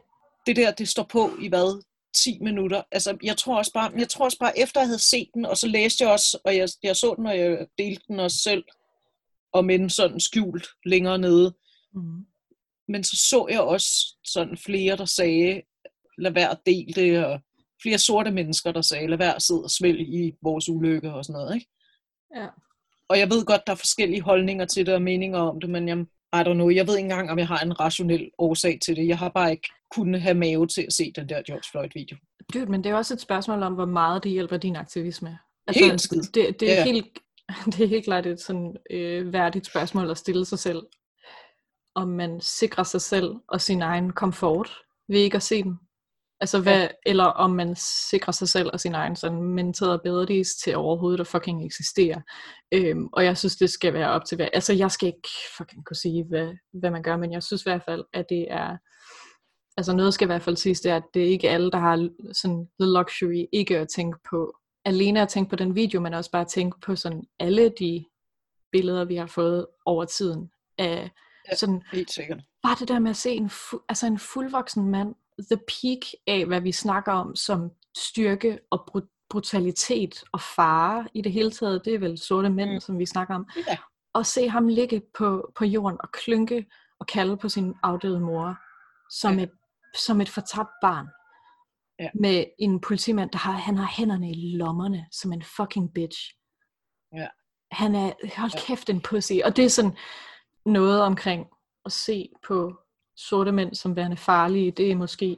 [0.47, 1.82] Det der, det står på i hvad,
[2.25, 2.83] 10 minutter.
[2.93, 5.57] Altså, jeg tror også bare, jeg tror også bare, efter jeg havde set den, og
[5.57, 8.64] så læste jeg også, og jeg, jeg så den, og jeg delte den også selv,
[9.53, 11.55] og men sådan skjult længere nede.
[11.95, 12.27] Mm.
[12.89, 13.91] Men så så jeg også
[14.25, 15.62] sådan flere, der sagde,
[16.19, 17.41] lad være at dele det, og
[17.83, 21.25] flere sorte mennesker, der sagde, lad være at sidde og svælge i vores ulykke og
[21.25, 21.69] sådan noget, ikke?
[22.37, 22.47] Ja.
[23.09, 25.89] Og jeg ved godt, der er forskellige holdninger til det og meninger om det, men
[25.89, 25.99] jeg,
[26.33, 29.09] I don't know, jeg ved ikke engang, om jeg har en rationel årsag til det.
[29.09, 32.16] Jeg har bare ikke kunnet have mave til at se den der George Floyd-video.
[32.55, 35.39] Dyrt, men det er også et spørgsmål om, hvor meget det hjælper din aktivisme.
[35.74, 36.22] Helt skid.
[36.22, 36.84] det, det, er ja.
[36.84, 37.18] helt,
[37.72, 40.82] det er helt klart et sådan øh, værdigt spørgsmål at stille sig selv.
[41.95, 44.70] Om man sikrer sig selv og sin egen komfort
[45.09, 45.78] ved ikke at se den.
[46.41, 46.89] Altså hvad, ja.
[47.07, 47.76] eller om man
[48.11, 52.22] sikrer sig selv og sin egen sådan mental abilities til overhovedet at fucking eksistere.
[52.74, 54.49] Øhm, og jeg synes, det skal være op til hver.
[54.53, 57.68] Altså jeg skal ikke fucking kunne sige, hvad, hvad man gør, men jeg synes i
[57.68, 58.76] hvert fald, at det er
[59.77, 61.79] altså noget skal i hvert fald siges, det er, at det er ikke alle, der
[61.79, 66.14] har sådan the luxury ikke at tænke på, alene at tænke på den video, men
[66.14, 68.05] også bare at tænke på sådan alle de
[68.72, 70.51] billeder, vi har fået over tiden.
[70.79, 71.11] Af
[71.51, 71.57] Ja.
[71.57, 72.41] sådan, Helt sikkert.
[72.62, 75.14] bare det der med at se en, fu- altså en fuldvoksen mand,
[75.51, 81.22] the peak af, hvad vi snakker om som styrke og bru- brutalitet og fare i
[81.22, 82.81] det hele taget, det er vel sorte mænd, mm.
[82.81, 83.77] som vi snakker om, Ja.
[84.14, 86.66] og se ham ligge på, på jorden og klynke
[87.01, 88.57] og kalde på sin afdøde mor
[89.11, 89.43] som, Ja.
[89.43, 89.51] et,
[89.99, 91.07] som et fortabt barn.
[91.99, 92.11] Ja.
[92.14, 96.34] Med en politimand, der har, han har hænderne i lommerne som en fucking bitch.
[97.14, 97.28] Ja.
[97.70, 98.61] Han er, hold Ja.
[98.66, 99.32] kæft, en pussy.
[99.44, 99.97] Og det er sådan
[100.66, 101.47] noget omkring
[101.84, 102.74] at se på
[103.16, 105.36] sorte mænd som værende farlige, det er måske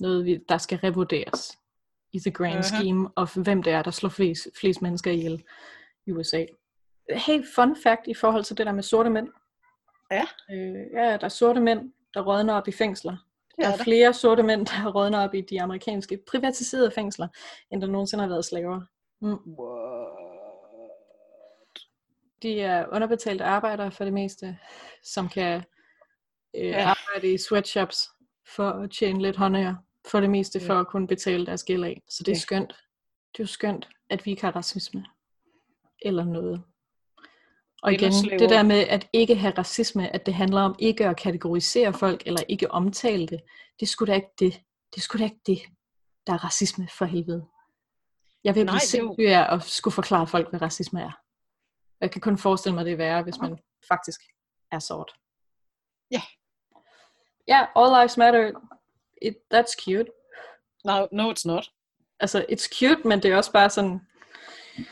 [0.00, 1.58] noget, der skal revurderes
[2.12, 2.62] i the grand Mhm.
[2.62, 5.44] scheme of hvem det er, der slår flest, flest mennesker ihjel
[6.06, 6.44] i USA.
[7.10, 9.28] Helt fun fact i forhold til det der med sorte mænd.
[10.10, 10.24] Ja.
[10.50, 13.16] Øh, ja, der er sorte mænd, der rådner op i fængsler.
[13.56, 13.84] Der er er der.
[13.84, 17.28] flere sorte mænd, der rådner op i de amerikanske privatiserede fængsler,
[17.70, 18.80] end der nogensinde har været slaver.
[19.20, 19.28] Mm.
[19.58, 20.10] What?
[22.42, 24.58] De er underbetalte arbejdere for det meste,
[25.02, 25.64] som kan
[26.56, 26.84] øh, Ja.
[26.94, 28.08] arbejde i sweatshops
[28.54, 29.74] for at tjene lidt håndører.
[30.10, 30.68] For det meste Ja.
[30.68, 32.02] for at kunne betale deres gæld af.
[32.08, 32.40] Så det er Ja.
[32.40, 32.68] skønt.
[33.32, 35.04] Det er jo skønt, at vi ikke har racisme.
[36.02, 36.62] Eller noget.
[37.84, 41.16] Og igen, det der med at ikke have racisme, at det handler om ikke at
[41.16, 43.40] kategorisere folk, eller ikke omtale det,
[43.80, 44.60] det skulle da ikke det.
[44.94, 45.62] Det skulle da ikke det,
[46.26, 47.46] der er racisme for helvede.
[48.44, 51.20] Jeg vil blive sindssyg af at skulle forklare folk, hvad racisme er.
[52.00, 53.58] Jeg kan kun forestille mig, det er værre, hvis man
[53.88, 54.20] faktisk
[54.72, 55.12] er sort.
[56.10, 56.22] Ja.
[57.48, 58.52] Ja, yeah, all lives matter.
[59.22, 60.10] It, that's cute.
[60.84, 61.70] No, no, it's not.
[62.20, 64.00] Altså, it's cute, men det er også bare sådan,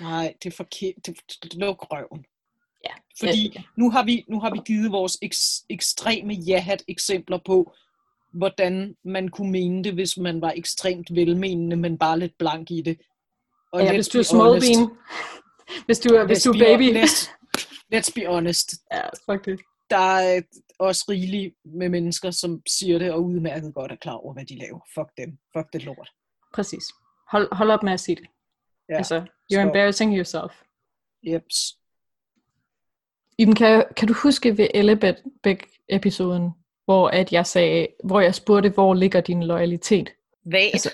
[0.00, 0.94] Nej, det er forkert.
[1.06, 2.24] Det, det, luk røven.
[3.22, 3.26] Ja.
[3.26, 7.74] Fordi nu har vi, nu har vi givet vores eks, ekstreme jahat eksempler på,
[8.32, 12.82] hvordan man kunne mene det, hvis man var ekstremt velmenende, men bare lidt blank i
[12.82, 13.00] det.
[13.72, 14.90] Og ja, hvis du er small honest- bean,
[15.86, 16.82] hvis du er, hvis du er baby.
[16.96, 17.28] hon-
[17.94, 18.74] Let's, be honest.
[18.92, 19.60] Ja, fuck det.
[19.90, 20.40] Der er
[20.78, 24.58] også rigeligt med mennesker, som siger det, og udmærket godt er klar over, hvad de
[24.58, 24.80] laver.
[24.94, 25.38] Fuck dem.
[25.56, 26.10] Fuck det lort.
[26.54, 26.84] Præcis.
[27.32, 28.26] Hold, hold op med at sige det.
[28.88, 30.52] Ja, Altså, you're så- embarrassing yourself.
[31.22, 31.78] Jeps.
[33.38, 36.50] Iben, kan, kan du huske ved Ellebæk-episoden,
[36.84, 40.10] hvor at jeg sagde, hvor jeg spurgte, hvor ligger din loyalitet?
[40.44, 40.60] Hvad?
[40.72, 40.90] Altså,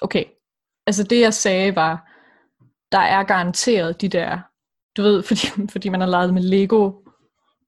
[0.00, 0.24] okay.
[0.86, 2.12] Altså det jeg sagde var,
[2.92, 4.38] der er garanteret de der,
[4.96, 6.92] du ved, fordi, fordi man har leget med Lego,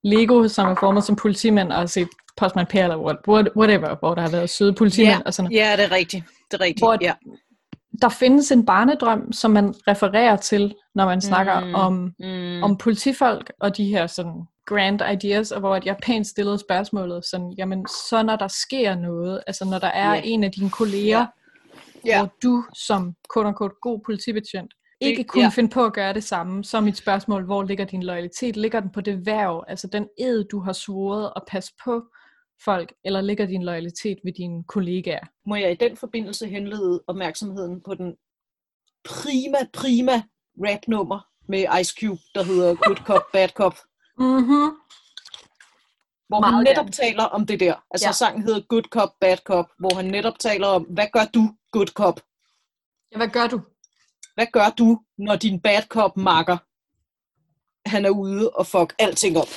[0.04, 4.14] Lego, som er formet som politimænd, og set Postman Per eller what, what, whatever, hvor
[4.14, 5.60] der har været søde politimænd og sådan noget.
[5.60, 6.24] ja, det er rigtigt.
[6.50, 6.80] Det er rigtigt.
[6.84, 7.12] Hvor- ja.
[8.02, 11.74] Der findes en barnedrøm, som man refererer til, når man snakker Mm.
[11.74, 12.62] om Mm.
[12.62, 17.24] om politifolk og de her sådan grand ideas, og hvor at jeg pænt stillede spørgsmålet
[17.24, 20.20] sådan, jamen så når der sker noget, altså når der er Ja.
[20.24, 21.26] en af dine kolleger,
[22.06, 22.18] Ja.
[22.18, 25.48] hvor du som quote unquote god politibetjent ikke kunne ja.
[25.48, 28.56] finde på at gøre det samme, så mit spørgsmål, hvor ligger din loyalitet?
[28.56, 32.02] Ligger den på det værv, altså den ed, du har svoret at passe på
[32.64, 35.26] folk, eller ligger din loyalitet ved dine kollegaer?
[35.46, 38.16] Må jeg i den forbindelse henlede opmærksomheden på den
[39.04, 40.22] prima, prima
[40.58, 43.76] rap-nummer med Ice Cube, der hedder Good Cop, Bad Cop,
[44.18, 44.70] Mhm.
[46.28, 46.92] hvor Meget han netop gerne.
[46.92, 47.74] taler om det der.
[47.90, 48.12] Altså ja.
[48.12, 51.86] sangen hedder Good Cop, Bad Cop, hvor han netop taler om, hvad gør du, Good
[51.86, 52.20] Cop?
[53.12, 53.60] Ja, hvad gør du?
[54.34, 56.56] Hvad gør du, når din Bad Cop makker,
[57.88, 59.48] han er ude og fuck alting op?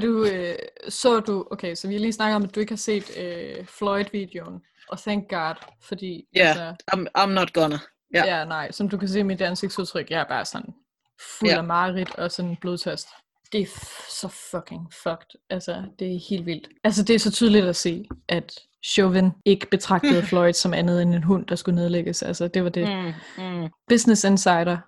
[0.00, 0.54] Kan du, øh,
[0.88, 3.66] så du, okay, så vi har lige snakket om, at du ikke har set øh,
[3.66, 6.48] Floyd-videoen, og thank God, fordi, Ja.
[6.48, 7.78] altså, I'm, I'm not gonna.
[8.14, 8.24] Ja.
[8.38, 8.44] ja.
[8.44, 10.74] nej, som du kan se i mit ansigtsudtryk, jeg er bare sådan
[11.38, 11.56] fuld Ja.
[11.56, 13.08] af mareridt og sådan blodtørst.
[13.52, 16.68] Det er f- så fucking fucked, altså, det er helt vildt.
[16.84, 21.14] Altså, det er så tydeligt at se, at Chauvin ikke betragtede Floyd som andet end
[21.14, 22.88] en hund, der skulle nedlægges, altså, det var det.
[23.38, 23.68] Mm, mm.
[23.88, 24.78] Business Insider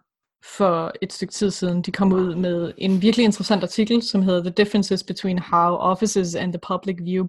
[0.43, 4.43] for et stykke tid siden, de kom ud med en virkelig interessant artikel, som hedder
[4.43, 7.27] The Differences Between How Officers and the Public View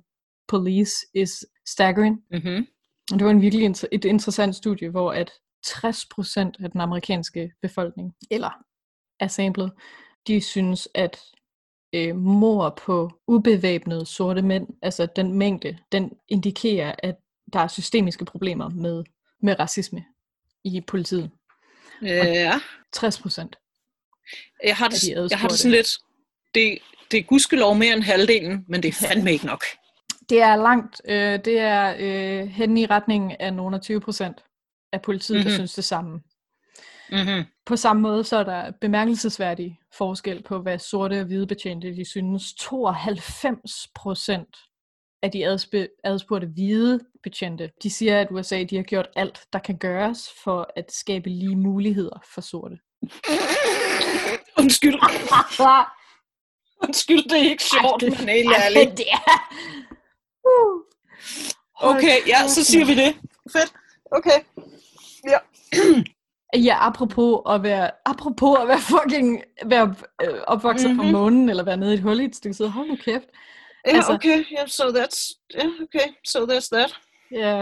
[0.48, 2.24] Police is Staggering.
[2.32, 2.68] Mm-hmm.
[3.12, 5.32] Og det var en virkelig inter- et interessant studie, hvor at
[5.68, 8.50] 60% af den amerikanske befolkning, eller
[9.20, 9.72] er samlet,
[10.28, 11.20] de synes, at
[11.94, 17.16] øh, mor på ubevæbnede sorte mænd, altså den mængde, den indikerer, at
[17.54, 19.04] der er systemiske problemer med,
[19.42, 20.06] med racisme
[20.64, 21.32] i politiet.
[22.02, 22.60] Ja.
[22.94, 23.56] 60 procent.
[24.64, 25.98] Jeg har det, de jeg har det sådan lidt,
[26.56, 26.80] det,
[27.12, 29.64] det er gudskelov mere end halvdelen, men det er fandme ikke nok.
[30.30, 34.44] Det er langt, øh, det er øh, hen i retningen af nogle af 20 procent
[34.92, 35.44] af politiet, mm-hmm.
[35.44, 35.56] der Mhm.
[35.58, 36.22] synes det samme.
[37.12, 37.44] Mm-hmm.
[37.66, 42.06] På samme måde så er der bemærkelsesværdig forskel på, hvad sorte og hvide betjente de
[42.06, 42.54] synes.
[42.54, 44.58] 92 procent
[45.24, 49.60] af de adspe- adspurgte hvide betjente, de siger, at USA de har gjort alt, der
[49.60, 52.78] kan gøres for at skabe lige muligheder for sorte.
[54.60, 54.96] Undskyld.
[56.84, 58.98] Undskyld, det er ikke sjovt, det- men helt Ej, ærligt.
[58.98, 59.50] det er...
[60.46, 60.82] Uh.
[61.80, 63.16] Okay, ja, så siger vi det.
[63.52, 63.74] Fedt.
[64.12, 64.40] Okay.
[65.30, 65.38] Ja.
[66.56, 70.98] Ja, apropos at være, apropos at være fucking være øh, opvokset mm-hmm.
[71.00, 71.12] på Mhm.
[71.12, 72.68] månen, eller være nede i et hul i et stykke tid.
[72.68, 73.24] Hold nu kæft.
[73.86, 74.44] Ja, Altså- okay.
[74.52, 76.14] Yeah, so that's, yeah, okay.
[76.26, 76.94] So there's that.
[77.32, 77.56] Ja,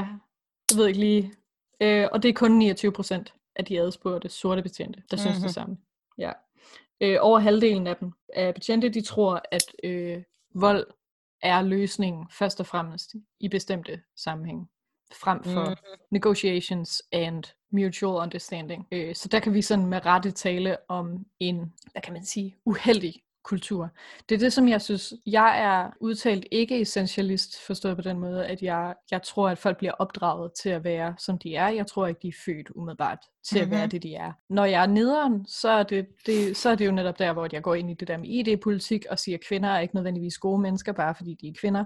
[0.72, 1.34] jeg ved ikke lige.
[1.82, 5.44] Øh, og det er kun 29 procent af de adspurgte sorte betjente, der synes Mhm.
[5.44, 5.78] det samme.
[6.18, 6.32] Ja.
[7.02, 10.88] Øh, over halvdelen af dem af betjente, de tror, at øh, vold
[11.42, 14.70] er løsningen først og fremmest i bestemte sammenhæng,
[15.14, 15.76] frem for Mhm.
[16.12, 18.88] negotiations and mutual understanding.
[18.92, 22.58] Øh, så der kan vi sådan med rette tale om en, hvad kan man sige,
[22.66, 23.90] uheldig kultur.
[24.30, 28.46] Det er det, som jeg synes, jeg er udtalt ikke essentialist, forstået på den måde,
[28.46, 31.68] at jeg, jeg tror, at folk bliver opdraget til at være, som de er.
[31.68, 33.74] Jeg tror ikke, de er født umiddelbart til mm-hmm.
[33.74, 33.90] at være Mhm.
[33.90, 34.32] det, de er.
[34.50, 37.48] Når jeg er nederen, så er det, det, så er det jo netop der, hvor
[37.52, 40.38] jeg går ind i det der med ID-politik og siger, at kvinder er ikke nødvendigvis
[40.38, 41.86] gode mennesker, bare fordi de er kvinder.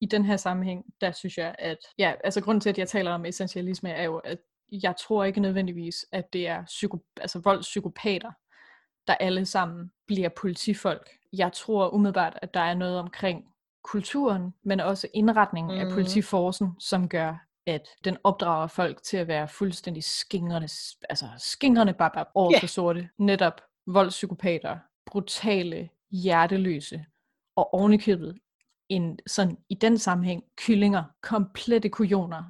[0.00, 3.12] I den her sammenhæng, der synes jeg, at ja, altså grunden til, at jeg taler
[3.12, 4.38] om essentialisme, er jo, at
[4.82, 8.30] jeg tror ikke nødvendigvis, at det er psyko, altså voldspsykopater,
[9.06, 11.10] der alle sammen bliver politifolk.
[11.32, 13.44] Jeg tror umiddelbart, at der er noget omkring
[13.84, 15.80] kulturen, men også indretningen mm.
[15.80, 20.68] af politiforsen, som gør, at den opdrager folk til at være fuldstændig skingrende,
[21.10, 22.60] altså skingrende babab over yeah.
[22.60, 23.08] for sorte.
[23.18, 27.04] Netop voldspsykopater, brutale, hjerteløse,
[27.56, 28.38] og ovenikøbet
[28.88, 32.42] en, sådan, i den sammenhæng kyllinger, komplette kujoner,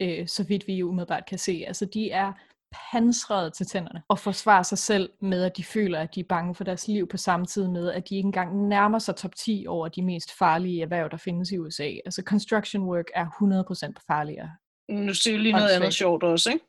[0.00, 1.64] øh, så vidt vi umiddelbart kan se.
[1.66, 2.32] Altså de er
[2.72, 6.54] pansret til tænderne og forsvarer sig selv med, at de føler, at de er bange
[6.54, 9.64] for deres liv på samme tid med, at de ikke engang nærmer sig top 10
[9.68, 11.90] over de mest farlige erhverv, der findes i USA.
[12.04, 14.50] Altså construction work er 100% farligere.
[14.88, 16.64] Nu siger du lige noget andet sjovt også, ikke?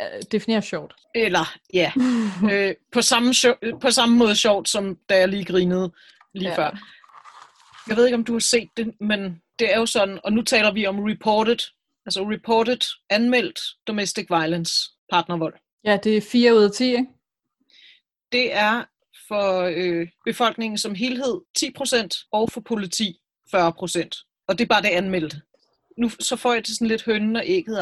[0.00, 0.94] Uh, definerer sjovt.
[1.14, 1.92] Eller, ja.
[2.52, 5.92] øh, på, samme show, på samme måde sjovt, som da jeg lige grinede
[6.34, 6.56] lige ja.
[6.56, 6.78] før.
[7.88, 10.42] Jeg ved ikke, om du har set det, men det er jo sådan, og nu
[10.42, 11.58] taler vi om reported,
[12.06, 14.72] altså reported, anmeldt domestic violence
[15.10, 15.54] partnervold.
[15.84, 17.06] Ja, det er 4 ud af 10, ikke?
[18.32, 18.84] Det er
[19.28, 23.18] for øh, befolkningen som helhed 10%, og for politi
[23.56, 24.44] 40%.
[24.48, 25.42] Og det er bare det anmeldte.
[25.98, 27.78] Nu så får jeg det sådan lidt hønnen og ægget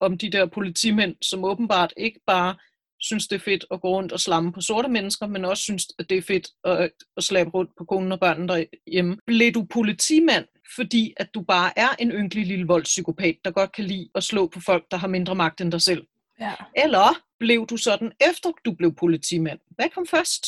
[0.00, 2.54] om de der politimænd, som åbenbart ikke bare
[3.00, 5.86] synes, det er fedt at gå rundt og slamme på sorte mennesker, men også synes,
[5.98, 9.16] at det er fedt at, at slæbe rundt på konen og børnene derhjemme.
[9.26, 10.44] Blev du politimand,
[10.76, 14.46] fordi at du bare er en ynkelig lille voldspsykopat, der godt kan lide at slå
[14.46, 16.06] på folk, der har mindre magt end dig selv?
[16.40, 16.54] Ja.
[16.76, 19.58] Eller blev du sådan, efter du blev politimand?
[19.70, 20.46] Hvad kom først?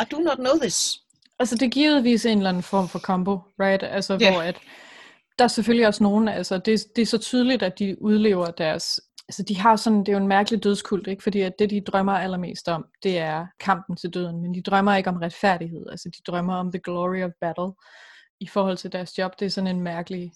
[0.00, 0.98] I do not know this.
[1.38, 3.82] Altså, det er givetvis en eller anden form for combo, right?
[3.82, 4.32] Altså, yeah.
[4.32, 4.60] hvor at,
[5.38, 9.00] der er selvfølgelig også nogen, altså, det, det er så tydeligt, at de udlever deres,
[9.28, 11.22] altså, de har sådan, det er jo en mærkelig dødskult, ikke?
[11.22, 14.96] Fordi at det, de drømmer allermest om, det er kampen til døden, men de drømmer
[14.96, 17.72] ikke om retfærdighed, altså, de drømmer om the glory of battle
[18.40, 19.40] i forhold til deres job.
[19.40, 20.32] Det er sådan en mærkelig,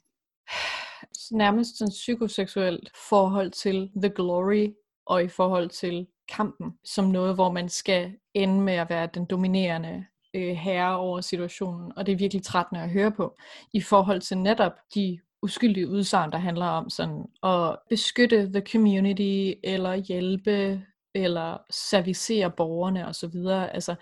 [1.32, 4.68] nærmest sådan psykoseksuelt forhold til the glory
[5.06, 9.24] og i forhold til kampen som noget, hvor man skal ende med at være den
[9.24, 10.04] dominerende
[10.34, 13.36] øh, herre over situationen, og det er virkelig trættende at høre på,
[13.72, 19.58] i forhold til netop de uskyldige udsagn, der handler om sådan at beskytte the community,
[19.64, 20.82] eller hjælpe,
[21.14, 23.36] eller servicere borgerne osv.
[23.74, 23.94] Altså,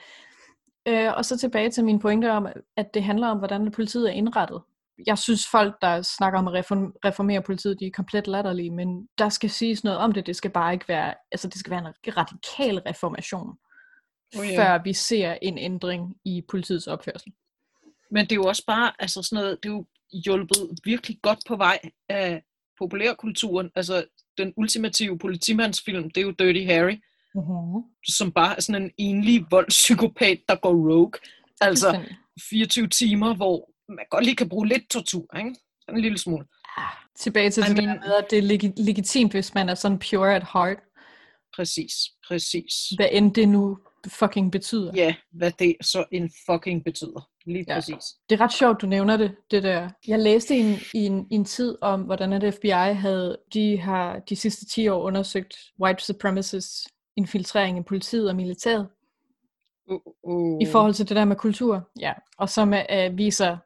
[0.89, 2.47] øh, og så tilbage til min pointe om,
[2.77, 4.63] at det handler om, hvordan politiet er indrettet
[5.07, 6.55] jeg synes folk, der snakker om at
[7.05, 10.27] reformere politiet, de er komplet latterlige, men der skal siges noget om det.
[10.27, 13.59] Det skal bare ikke være, altså det skal være en radikal reformation,
[14.39, 14.57] oh, yeah.
[14.57, 17.33] før vi ser en ændring i politiets opførsel.
[18.11, 19.87] Men det er jo også bare, altså sådan noget, det er jo
[20.25, 21.79] hjulpet virkelig godt på vej
[22.09, 22.43] af
[22.79, 23.71] populærkulturen.
[23.75, 24.05] Altså
[24.39, 27.01] den ultimative politimandsfilm, det er jo Dirty Harry,
[27.37, 28.03] uh-huh.
[28.09, 31.13] som bare er sådan en enlig voldspsykopat, der går rogue.
[31.61, 32.05] Altså
[32.51, 35.55] 24 timer, hvor man godt lige kan bruge lidt tortur, ikke?
[35.81, 36.47] Sådan en lille smule.
[36.79, 36.85] Ja,
[37.19, 40.37] tilbage til det der med, at det er leg- legitimt, hvis man er sådan pure
[40.37, 40.79] at heart.
[41.57, 41.93] Præcis,
[42.29, 42.73] præcis.
[42.97, 43.79] Hvad end det nu
[44.09, 44.93] fucking betyder.
[44.95, 47.29] Ja, hvad det så en fucking betyder.
[47.47, 47.75] Lige ja.
[47.75, 48.05] præcis.
[48.31, 49.91] Det er ret sjovt, du nævner det, det der.
[50.07, 54.37] Jeg læste en, i en, en tid om, hvordan at FBI havde, de har de
[54.37, 58.89] sidste 10 år undersøgt white supremacists infiltrering i politiet og militæret.
[59.91, 60.63] Uh, uh.
[60.63, 61.91] I forhold til det der med kultur.
[62.01, 62.13] Ja.
[62.39, 63.57] Og som uh, viser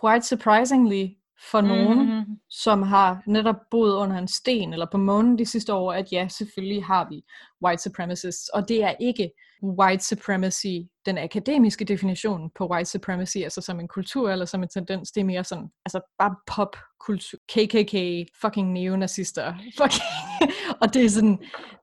[0.00, 1.16] quite surprisingly
[1.50, 2.36] for nogen, mm-hmm.
[2.50, 6.28] som har netop boet under en sten eller på månen de sidste år, at ja,
[6.28, 7.22] selvfølgelig har vi
[7.64, 9.30] white supremacists, og det er ikke
[9.62, 10.76] white supremacy,
[11.06, 15.20] den akademiske definition på white supremacy, altså som en kultur eller som en tendens, det
[15.20, 20.02] er mere sådan, altså bare popkultur, KKK, fucking neonazister, fucking,
[20.82, 21.38] og det er sådan,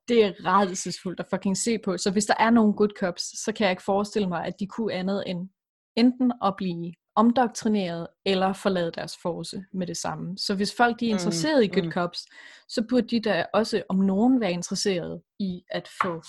[0.08, 3.52] det er redselsfuldt at fucking se på, så hvis der er nogle good cops, så
[3.52, 5.50] kan jeg ikke forestille mig, at de kunne andet end
[5.96, 10.38] enten at blive omdoktrineret eller forlade deres force med det samme.
[10.38, 11.92] Så hvis folk de er mm, interesseret mm, i good mm.
[11.92, 12.26] cops,
[12.70, 16.22] så burde de da også om nogen være interesseret i at få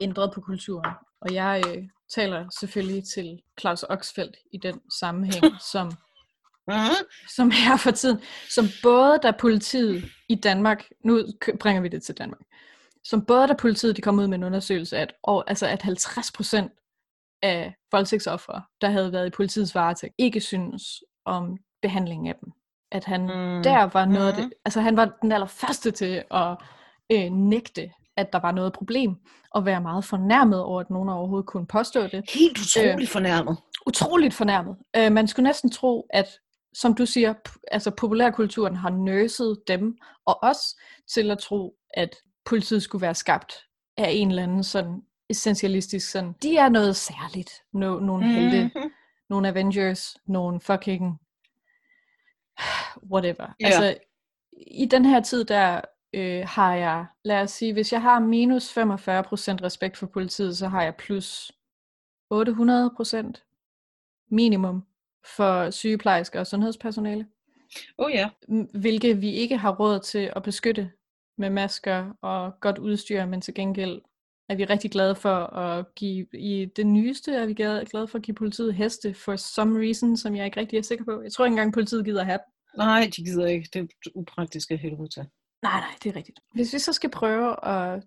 [0.00, 0.94] ændret på kulturen.
[1.20, 1.82] Og jeg øh,
[2.14, 5.92] taler selvfølgelig til Claus Oxfeldt i den sammenhæng, som
[7.36, 8.20] som er for tiden,
[8.50, 11.24] som både da politiet i Danmark, nu
[11.60, 12.40] bringer vi det til Danmark,
[13.04, 16.87] som både da politiet de kom ud med en undersøgelse, at, og, altså at 50%
[17.42, 22.52] af voldtægtsoffere, der havde været i politiets varetægt, ikke synes om behandlingen af dem.
[22.92, 23.62] At han mm.
[23.62, 24.42] der var noget mm.
[24.42, 26.56] det, altså han var den allerførste til at
[27.12, 29.16] øh, nægte, at der var noget problem,
[29.50, 32.30] og være meget fornærmet over, at nogen overhovedet kunne påstå det.
[32.30, 33.56] Helt utroligt øh, fornærmet.
[33.86, 34.76] Utroligt fornærmet.
[34.96, 36.26] Øh, man skulle næsten tro, at
[36.74, 37.34] som du siger,
[37.72, 40.76] altså populærkulturen har nøset dem og os
[41.14, 43.54] til at tro, at politiet skulle være skabt
[43.96, 47.50] af en eller anden sådan essentialistisk sådan, de er noget særligt.
[47.72, 48.40] No, nogle mm-hmm.
[48.40, 48.70] helte,
[49.30, 51.20] nogle Avengers, nogle fucking
[53.12, 53.46] whatever.
[53.46, 53.54] Yeah.
[53.60, 53.96] Altså,
[54.66, 55.80] i den her tid, der
[56.14, 58.80] øh, har jeg, lad os sige, hvis jeg har minus 45%
[59.62, 61.52] respekt for politiet, så har jeg plus
[62.30, 63.44] 800 procent
[64.30, 64.84] minimum
[65.36, 67.26] for sygeplejersker og sundhedspersonale,
[67.98, 68.28] Oh ja.
[68.50, 70.90] m- hvilket vi ikke har råd til at beskytte
[71.38, 74.00] med masker og godt udstyr, men til gengæld
[74.48, 78.22] er vi rigtig glade for at give, i det nyeste er vi glade for at
[78.22, 81.22] give politiet heste for some reason, som jeg ikke rigtig er sikker på.
[81.22, 82.52] Jeg tror ikke engang politiet gider have dem.
[82.76, 83.68] Nej, de gider ikke.
[83.72, 85.22] Det er upraktisk af helvede til.
[85.62, 86.40] Nej, nej, det er rigtigt.
[86.54, 88.02] Hvis vi så skal prøve at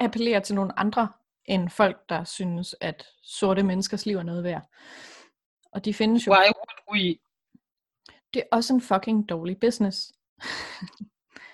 [0.00, 1.08] appellere til nogle andre
[1.44, 4.68] end folk, der synes, at sorte menneskers liv er noget værd.
[5.72, 6.32] Og de findes jo.
[6.32, 7.16] Why would we?
[8.34, 10.12] Det er også en fucking dårlig business.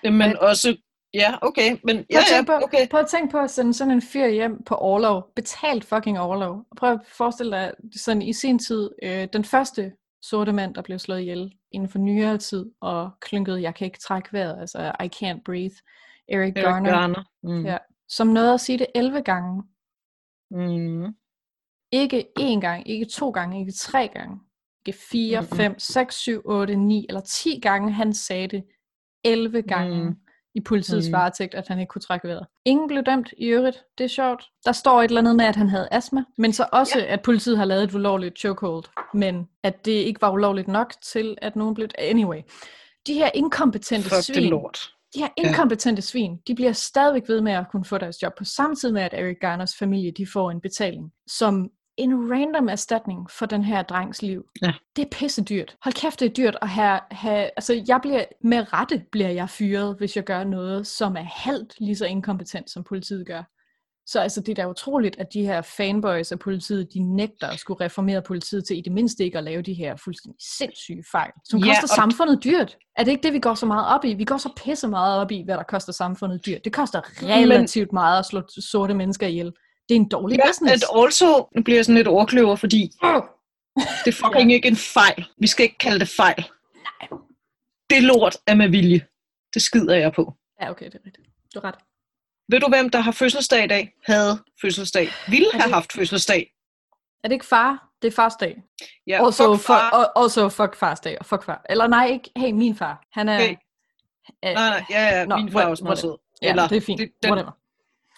[0.03, 0.77] Men- også...
[1.13, 1.77] Ja, okay.
[1.83, 2.87] Men Prøv ja, at, tænke på, okay.
[2.89, 5.31] prøv at tænke på at sende sådan en fyr hjem på overlov.
[5.35, 6.65] Betalt fucking overlov.
[6.77, 9.91] Prøv at forestille dig, sådan i sin tid, øh, den første
[10.21, 13.99] sorte mand, der blev slået ihjel inden for nyere tid, og klynket, jeg kan ikke
[13.99, 15.75] trække vejret, altså I can't breathe.
[16.27, 17.23] Eric, Eric Garner, Garner.
[17.43, 17.65] Mm.
[17.65, 17.77] Ja.
[18.09, 19.63] som nåede at sige det 11 gange.
[20.51, 21.15] Mm.
[21.91, 24.39] Ikke én gang, ikke to gange, ikke tre gange.
[24.85, 25.57] Ikke fire, Mm-mm.
[25.57, 27.91] fem, seks, syv, otte, ni eller 10 gange.
[27.91, 28.63] Han sagde det
[29.23, 30.15] 11 gange Mm.
[30.55, 31.13] I politiets Mm.
[31.13, 32.45] varetægt, at han ikke kunne trække vejret.
[32.65, 33.83] Ingen blev dømt i øvrigt.
[33.97, 34.43] Det er sjovt.
[34.65, 37.05] Der står et eller andet med, at han havde astma, men så også, ja.
[37.05, 38.83] at politiet har lavet et ulovligt chokehold,
[39.13, 41.87] men at det ikke var ulovligt nok til, at nogen blev...
[41.97, 42.41] Anyway.
[43.07, 44.79] De her inkompetente Fuck svin, lort.
[45.15, 48.45] de her inkompetente svin, de bliver stadigvæk ved med at kunne få deres job, på
[48.45, 51.69] samme tid med, at Eric Garners familie, de får en betaling, som
[52.01, 54.43] en random erstatning for den her drengs liv.
[54.61, 54.73] Ja.
[54.95, 55.75] Det er pisse dyrt.
[55.83, 59.49] Hold kæft, det er dyrt at have, have altså jeg bliver, med rette bliver jeg
[59.49, 63.43] fyret, hvis jeg gør noget, som er halvt lige så inkompetent, som politiet gør.
[64.05, 67.59] Så altså, det er da utroligt, at de her fanboys af politiet, de nægter at
[67.59, 71.31] skulle reformere politiet til i det mindste ikke at lave de her fuldstændig sindssyge fejl,
[71.45, 72.77] som Ja, koster samfundet dyrt.
[72.97, 74.13] Er det ikke det, vi går så meget op i?
[74.13, 76.65] Vi går så pisse meget op i, hvad der koster samdet dyrt.
[76.65, 79.51] Det koster relativt meget at slå sorte mennesker ihjel.
[79.91, 80.83] Det er en dårlig Ja, business.
[80.83, 82.81] and also, nu bliver jeg sådan lidt overkløver, fordi
[84.05, 84.55] det er fucking Ja.
[84.55, 85.25] ikke en fejl.
[85.37, 86.45] Vi skal ikke kalde det fejl.
[86.75, 87.19] Nej.
[87.89, 89.05] Det lort er med vilje.
[89.53, 90.33] Det skider jeg på.
[90.61, 91.27] Ja, okay, det er rigtigt.
[91.53, 91.75] Du er ret.
[92.49, 93.93] Ved du, hvem der har fødselsdag i dag?
[94.05, 95.07] Havde fødselsdag.
[95.27, 96.51] Ville have det- haft fødselsdag.
[97.23, 97.87] Er det ikke far?
[98.01, 98.61] Det er fars dag.
[99.07, 99.89] Ja, also, fuck far.
[99.93, 101.17] al- also fuck fars dag.
[101.19, 101.65] Og fuck far.
[101.69, 102.31] Eller nej, ikke.
[102.37, 103.03] Hey, min far.
[103.11, 103.35] Han er...
[103.35, 103.49] Okay.
[103.51, 103.55] øh,
[104.43, 106.17] Nej, nej, ja, ja, min far er også meget sød.
[106.41, 106.99] Ja, Eller, det er fint.
[106.99, 107.51] Det, den, Whatever.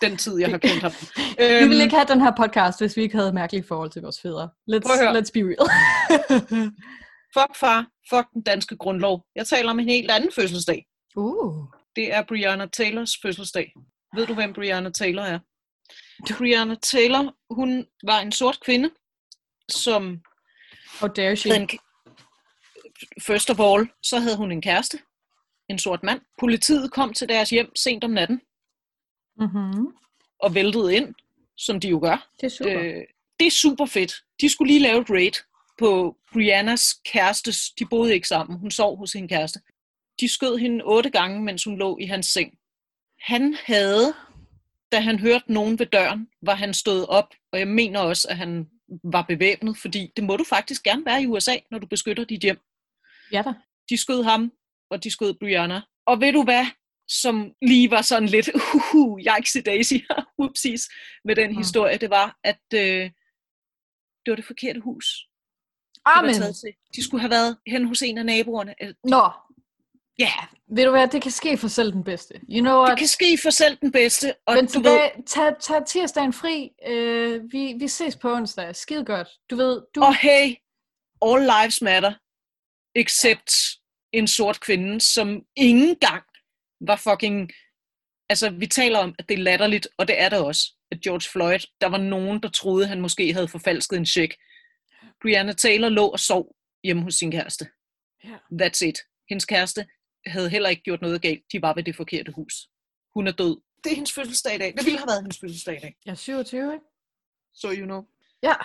[0.08, 0.92] Den tid, jeg har kendt ham.
[1.38, 4.02] Vi Øhm, ville ikke have den her podcast, hvis vi ikke havde mærkelige forhold til
[4.02, 4.50] vores fædre.
[4.72, 4.88] Let's,
[5.18, 5.68] let's be real.
[7.38, 9.26] Fuck far, fuck den danske grundlov.
[9.36, 10.86] Jeg taler om en helt anden fødselsdag.
[11.16, 11.56] uh.
[11.96, 13.74] Det er Brianna Taylors fødselsdag.
[14.16, 15.40] Ved du, hvem Brianna Taylor er?
[16.38, 18.90] Brianna Taylor, hun var en sort kvinde,
[19.70, 20.20] som
[21.00, 21.56] How dare she?
[21.56, 21.70] en,
[23.22, 24.98] first of all, så havde hun en kæreste,
[25.70, 26.22] en sort mand.
[26.40, 28.42] Politiet kom til deres hjem sent om natten
[29.40, 29.88] Mm-hmm.
[30.40, 31.16] og væltede ind,
[31.58, 32.30] som de jo gør.
[32.42, 32.80] Det er super.
[32.80, 33.04] Øh.
[33.40, 34.14] Det er super fedt.
[34.42, 35.44] De skulle lige lave et raid
[35.80, 37.72] på Briannas kærestes.
[37.80, 38.60] De boede ikke sammen.
[38.60, 39.60] Hun sov hos sin kæreste.
[40.20, 42.54] De skød hende otte gange, mens hun lå i hans seng.
[43.20, 44.14] Han havde,
[44.92, 48.38] da han hørte nogen ved døren, var han stået op, og jeg mener også, at
[48.38, 48.68] han
[49.04, 52.42] var bevæbnet, fordi det må du faktisk gerne være i USA, når du beskytter dit
[52.42, 52.60] hjem.
[53.32, 53.54] Ja da.
[53.90, 54.52] De skød ham,
[54.90, 55.82] og de skød Brianna.
[56.06, 56.66] Og ved du hvad,
[57.08, 59.94] som lige var sådan lidt, uhuhu, yikesy daisy,
[60.40, 60.90] whoopsies,
[61.26, 61.58] med den Mm.
[61.58, 63.12] historie, det var, at øh,
[64.26, 65.06] det var det forkerte hus.
[65.96, 66.34] De, Amen.
[66.34, 66.74] til.
[66.96, 68.76] de skulle have været hen hos en af naboerne.
[68.82, 69.30] Øh, Nå,
[70.20, 70.32] Ja,
[70.76, 72.34] ved du hvad, det kan ske for selv den bedste.
[72.50, 72.90] You know what?
[72.90, 74.36] det kan ske for selv den bedste.
[74.48, 76.70] Og Men du ved, tilbage, tag, tag tirsdagen fri.
[76.88, 78.76] Øh, vi, vi ses på onsdag.
[78.76, 79.28] Skide godt.
[79.50, 80.02] Du ved, du...
[80.04, 80.56] og hey,
[81.26, 82.14] all lives matter,
[82.96, 83.52] except
[84.14, 86.24] en sort kvinde, som ingen gang
[86.88, 87.52] var fucking...
[88.30, 91.30] Altså, vi taler om, at det er latterligt, og det er det også, at George
[91.32, 94.36] Floyd, der var nogen, der troede, han måske havde forfalsket en check.
[95.22, 97.68] Brianna Taylor lå og sov hjemme hos sin kæreste.
[98.24, 98.36] Ja.
[98.62, 99.00] That's it.
[99.30, 99.86] Hendes kæreste
[100.28, 101.44] havde heller ikke gjort noget galt.
[101.52, 102.54] De var ved det forkerte hus.
[103.16, 103.62] Hun er død.
[103.84, 104.74] Det er hendes fødselsdag i dag.
[104.78, 105.96] Det ville have været hendes fødselsdag i dag.
[106.06, 106.86] Er 27, ikke?
[107.54, 108.02] So you know.
[108.44, 108.56] Ja.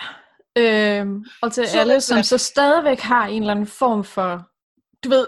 [0.57, 4.49] Øhm, og til Så alle, som så stadigvæk har en eller anden form for,
[5.03, 5.27] du ved,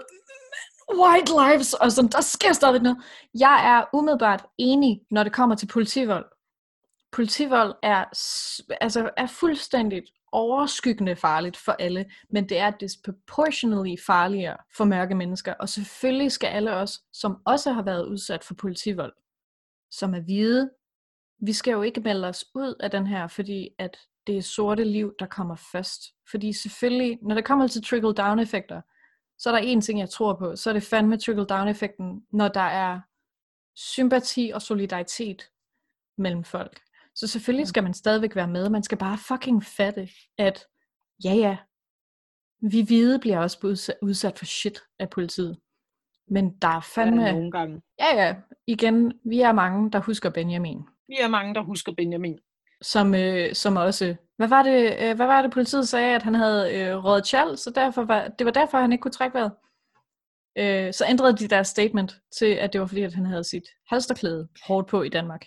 [0.90, 2.98] white lives, og sådan, der sker stadig noget.
[3.38, 6.24] Jeg er umiddelbart enig, når det kommer til politivold.
[7.12, 8.04] Politivold er,
[8.80, 15.54] altså, er fuldstændigt overskyggende farligt for alle, men det er disproportionally farligere for mørke mennesker,
[15.54, 19.12] og selvfølgelig skal alle os, som også har været udsat for politivold,
[19.90, 20.70] som er hvide,
[21.42, 24.84] vi skal jo ikke melde os ud af den her, fordi at det er sorte
[24.84, 26.02] liv, der kommer først.
[26.30, 28.80] Fordi selvfølgelig, når det kommer til trickle-down-effekter,
[29.42, 32.60] så er der en ting, jeg tror på, så er det fandme trickle-down-effekten, når der
[32.60, 33.00] er
[33.74, 35.42] sympati og solidaritet
[36.18, 36.80] mellem folk.
[37.14, 38.68] Så selvfølgelig skal man stadigvæk være med.
[38.68, 40.66] Man skal bare fucking fatte, at
[41.24, 41.56] ja ja,
[42.60, 45.58] vi hvide bliver også udsat- udsat for shit af politiet.
[46.28, 47.22] Men der er fandme...
[47.24, 47.82] Ja, nogle gange.
[47.98, 48.36] Ja, ja.
[48.66, 50.78] Igen, vi er mange, der husker Benjamin.
[51.08, 52.38] Vi er mange, der husker Benjamin.
[52.82, 54.14] Som, øh, som også...
[54.36, 57.58] Hvad var, det, øh, hvad var det, politiet sagde, at han havde øh, rådet tjal,
[57.58, 59.52] så derfor var, det var derfor, han ikke kunne trække vejret.
[60.58, 63.62] Øh, så ændrede de deres statement til, at det var fordi, at han havde sit
[63.88, 65.46] halsterklæde hårdt på i Danmark.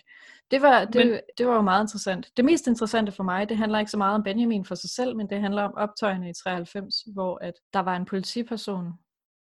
[0.50, 2.30] Det var, det, Men- det var jo meget interessant.
[2.36, 5.16] Det mest interessante for mig, det handler ikke så meget om Benjamin for sig selv,
[5.16, 8.92] men det handler om optøjene i 93, hvor at der var en politiperson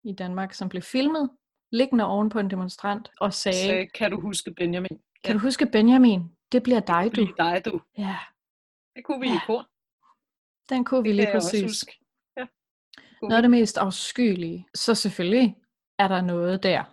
[0.03, 1.29] i Danmark, som blev filmet,
[1.71, 4.99] liggende oven på en demonstrant, og sagde, Så sagde kan du huske Benjamin?
[5.23, 6.21] kan du huske Benjamin?
[6.51, 7.21] Det bliver dig, du.
[7.21, 7.81] Fordi dig, du.
[7.97, 8.17] Ja,
[8.95, 9.67] Det kunne vi i Ja, kor.
[10.69, 11.85] den kunne vi Det lige jeg også præcis.
[12.37, 12.45] Ja.
[13.19, 13.53] Kunne Noget af vi.
[13.53, 14.67] det mest afskyelige.
[14.75, 15.55] Så selvfølgelig
[15.99, 16.83] er der noget der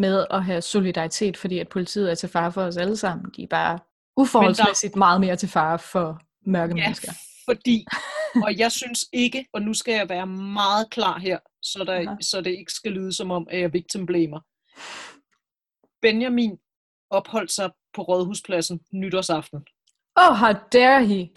[0.00, 3.32] med at have solidaritet, fordi at politiet er til fare for os alle sammen.
[3.36, 3.78] De er bare
[4.16, 7.12] uforholdsmæssigt meget mere til fare for mørke Ja, mennesker.
[7.44, 7.86] fordi,
[8.44, 12.16] og jeg synes ikke, og nu skal jeg være meget klar her, så, der, Aha.
[12.20, 14.40] så det ikke skal lyde som om, at jeg victim blamer.
[16.02, 16.58] Benjamin
[17.10, 19.66] opholdt sig på Rådhuspladsen nytårsaften.
[20.16, 21.30] Oh, how dare he!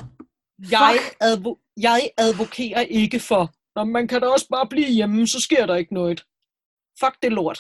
[0.72, 0.94] Jeg,
[1.24, 5.66] advo- jeg advokerer ikke for, når man kan da også bare blive hjemme, så sker
[5.66, 6.26] der ikke noget.
[7.00, 7.60] Fuck det lort.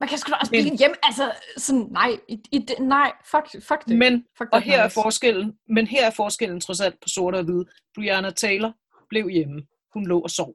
[0.00, 0.96] Man kan sgu da også Men- blive hjemme.
[1.02, 3.98] Altså, sådan, nej, i, i, nej, fuck, fuck det.
[3.98, 4.94] Men, fuck og her er noise.
[4.94, 7.64] forskellen, men her er forskellen trods alt på sort og hvid.
[7.94, 8.72] Brianna Taylor
[9.08, 9.66] blev hjemme.
[9.94, 10.54] Hun lå og sov.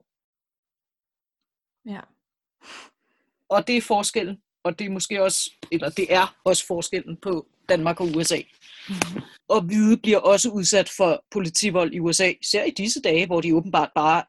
[1.85, 2.01] Ja.
[3.49, 7.45] Og det er forskellen, og det er måske også, eller det er også forskellen på
[7.69, 8.37] Danmark og USA.
[8.89, 9.21] Mhm.
[9.49, 13.55] Og hvide bliver også udsat for politivold i USA, især i disse dage, hvor de
[13.55, 14.23] åbenbart bare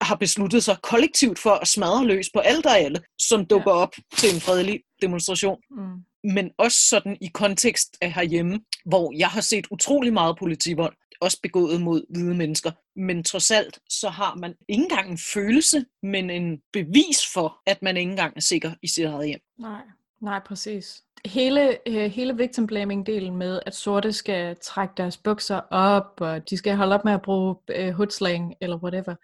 [0.00, 3.94] har besluttet sig kollektivt for at smadre løs på alt og alle, som dukker op
[4.16, 5.58] til en fredelig demonstration.
[5.70, 6.30] Mm.
[6.34, 11.38] Men også sådan i kontekst af herhjemme, hvor jeg har set utrolig meget politivold, også
[11.42, 12.70] begået mod hvide mennesker.
[12.96, 17.82] Men trods alt, så har man ikke engang en følelse, men en bevis for, at
[17.82, 19.40] man ikke engang er sikker i sit eget hjem.
[19.60, 19.82] Nej,
[20.20, 21.02] nej, præcis.
[21.24, 26.50] Hele, øh, hele victim blaming delen med, at sorte skal trække deres bukser op, og
[26.50, 29.14] de skal holde op med at bruge øh, hoodslang eller whatever.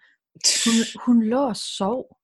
[0.65, 2.17] Hun, hun lå og sov.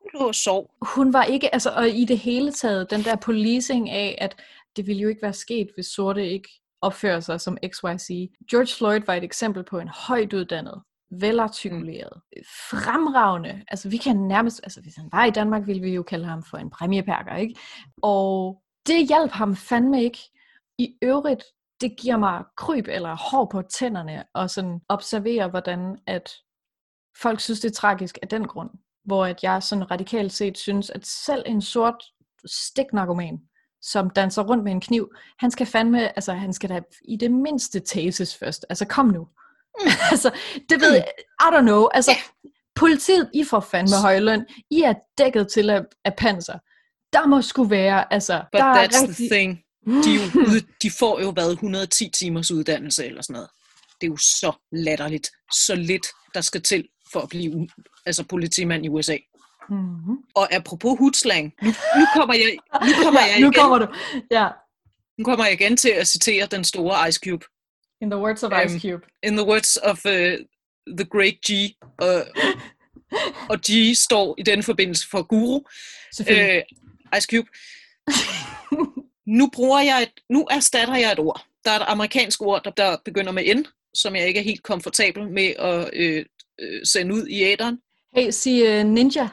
[0.00, 0.70] Hun lå og sov.
[0.82, 4.36] Hun var ikke, altså, og i det hele taget, den der policing af, at
[4.76, 6.48] det ville jo ikke være sket, hvis sorte ikke
[6.80, 8.10] opfører sig som XYZ.
[8.50, 10.82] George Floyd var et eksempel på en højt uddannet,
[11.20, 15.94] velartikuleret, øh, fremragende, altså vi kan nærmest, altså hvis han var i Danmark, ville vi
[15.94, 17.54] jo kalde ham for en præmieperker, ikke?
[18.02, 20.18] Og det hjalp ham fandme ikke.
[20.78, 21.44] I øvrigt,
[21.80, 26.30] det giver mig kryb eller hår på tænderne, og sådan observere, hvordan at
[27.22, 28.70] folk synes, det er tragisk af den grund.
[29.04, 32.04] Hvor at jeg sådan radikalt set synes, at selv en sort
[32.44, 33.40] stiknarkoman,
[33.82, 37.30] som danser rundt med en kniv, han skal fandme, altså han skal da i det
[37.30, 38.66] mindste tases først.
[38.68, 39.28] Altså kom nu.
[40.12, 40.30] altså,
[40.68, 41.08] det ved jeg,
[41.40, 41.88] I don't know.
[41.94, 42.16] Altså,
[42.74, 44.46] politiet, I får fandme høj løn.
[44.70, 46.58] I er dækket til af, af panser.
[47.12, 49.16] Der må sgu være, altså, But der er that's rigtig...
[49.16, 49.58] the thing.
[49.86, 53.48] De, er jo de får jo været 110 timers uddannelse eller sådan noget.
[54.00, 55.30] Det er jo så latterligt.
[55.52, 57.68] Så lidt, der skal til for at blive
[58.06, 59.16] altså politimand i USA.
[59.68, 60.16] Mm-hmm.
[60.34, 62.56] Og apropos hudslang, nu, nu kommer jeg,
[62.86, 63.86] nu kommer jeg ja, nu igen, kommer du.
[64.30, 64.48] Ja,
[65.18, 67.44] nu kommer jeg igen til at citere den store Ice Cube.
[68.04, 69.02] In the words of Øhm, Ice Cube.
[69.22, 70.12] In the words of uh,
[71.00, 71.50] the great G,
[72.06, 72.24] uh,
[73.50, 73.70] og G
[74.06, 75.60] står i den forbindelse for guru,
[76.30, 76.62] øh,
[77.18, 77.48] Ice Cube.
[79.38, 81.44] nu bruger jeg et, nu erstatter jeg et ord.
[81.64, 84.62] Der er et amerikansk ord, der, der begynder med N, som jeg ikke er helt
[84.62, 86.24] komfortabel med at øh,
[86.60, 87.78] øh, sende ud i æderen.
[88.16, 89.28] Hey, sig uh, ninja.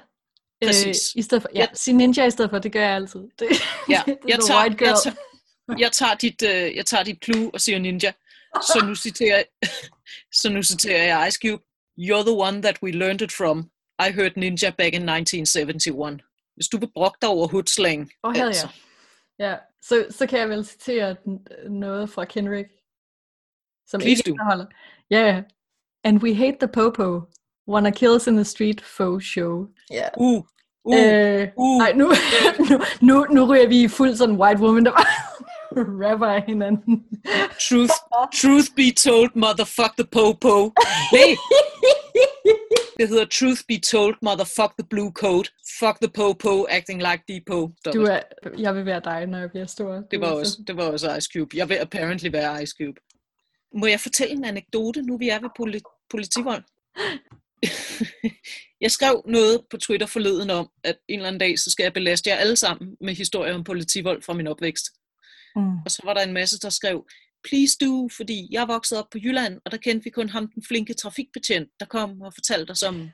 [0.66, 1.14] Præcis.
[1.16, 3.20] Øh, i stedet for, ja, Jeg- sig ninja i stedet for, det gør jeg altid.
[3.40, 3.48] Det,
[3.90, 5.16] Ja, det jeg tager, jeg, tager,
[5.80, 8.12] jeg, tager dit, øh, jeg tager dit clue og siger ninja.
[8.56, 9.44] Så nu citerer,
[10.42, 11.64] så nu citerer jeg Ice Cube.
[12.00, 13.72] You're the one that we learned it from.
[14.00, 16.22] I heard ninja back in 1971.
[16.56, 18.52] Hvis du vil brokke dig over hoodslang, Åh, oh, ja.
[19.40, 21.16] Ja, så, så kan jeg vel citere
[21.70, 22.70] noget fra Kendrick,
[23.88, 24.34] som Please ikke do.
[24.34, 24.66] indeholder.
[25.12, 25.44] Ja, yeah.
[26.04, 27.22] And we hate the popo.
[27.68, 29.68] Wanna kill us in the street, faux show.
[29.92, 30.08] Ja.
[30.18, 30.44] uh,
[30.86, 32.12] uh, Øh, uh, nej, nu,
[32.70, 35.06] nu, nu, nu ryger vi i fuld sådan white woman, der bare
[36.06, 37.04] rapper af hinanden.
[37.70, 37.94] truth,
[38.42, 40.58] truth be told, motherfuck the po-po.
[41.14, 41.32] Nej,
[42.98, 45.52] det hedder truth be told, motherfuck the blue coat.
[45.80, 47.70] Fuck the po-po, acting like Depot.
[47.94, 48.20] Du er,
[48.58, 49.94] jeg vil være dig, når jeg bliver stor.
[50.12, 51.58] Det var, også, så- det var også Ice Cube.
[51.58, 53.00] Jeg vil apparently være Ice Cube.
[53.76, 56.64] Må jeg fortælle en anekdote, nu vi er ved poli- politivold?
[58.82, 61.94] jeg skrev noget på Twitter forleden om, at en eller anden dag, så skal jeg
[61.94, 64.86] belaste jer alle sammen med historier om politivold fra min opvækst.
[65.56, 65.78] Mm.
[65.86, 67.06] Og så var der en masse, der skrev,
[67.50, 70.64] please do, fordi jeg voksede op på Jylland, og der kendte vi kun ham, den
[70.68, 73.10] flinke trafikbetjent, der kom og fortalte os om...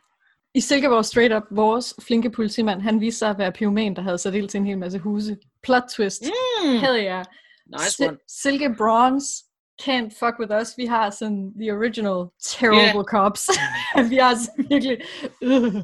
[0.55, 4.17] I Silkeborg Straight Up, vores flinke politimand, han viste sig at være pyroman, der havde
[4.17, 5.38] sat ild til en hel masse huse.
[5.63, 6.23] Plot twist.
[6.23, 7.25] Mm, Hell yeah.
[7.65, 8.17] nice one.
[8.27, 9.43] Silke Bronze
[9.81, 10.77] can't fuck with us.
[10.77, 13.03] Vi har sådan the original terrible yeah.
[13.03, 13.49] cops.
[14.11, 14.97] vi har sådan virkelig...
[15.41, 15.75] Uh.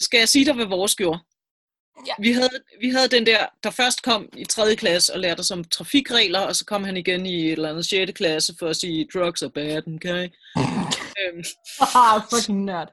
[0.00, 1.18] Skal jeg sige dig, hvad vores gjorde?
[2.06, 2.12] Ja.
[2.18, 4.76] Vi, havde, vi havde den der, der først kom i 3.
[4.76, 7.86] klasse og lærte os om trafikregler, og så kom han igen i et eller andet
[7.86, 8.12] 6.
[8.12, 10.28] klasse for at sige, drugs are bad, okay?
[11.22, 11.44] øhm,
[11.94, 12.88] Ah, fucking nørd.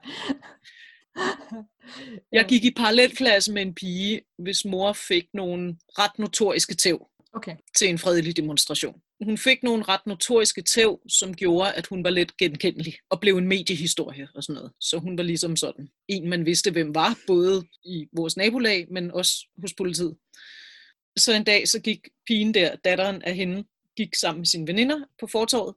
[2.32, 7.56] jeg gik i parallelklasse med en pige, hvis mor fik nogle ret notoriske tæv Okay.
[7.78, 8.94] til en fredelig demonstration.
[9.22, 13.36] Hun fik nogle ret notoriske tæv, som gjorde, at hun var lidt genkendelig og blev
[13.36, 14.72] en mediehistorie og sådan noget.
[14.80, 19.10] Så hun var ligesom sådan en, man vidste, hvem var, både i vores nabolag, men
[19.10, 20.16] også hos politiet.
[21.16, 23.64] Så en dag, så gik pigen der, datteren af hende,
[23.96, 25.74] gik sammen med sine veninder på fortorvet,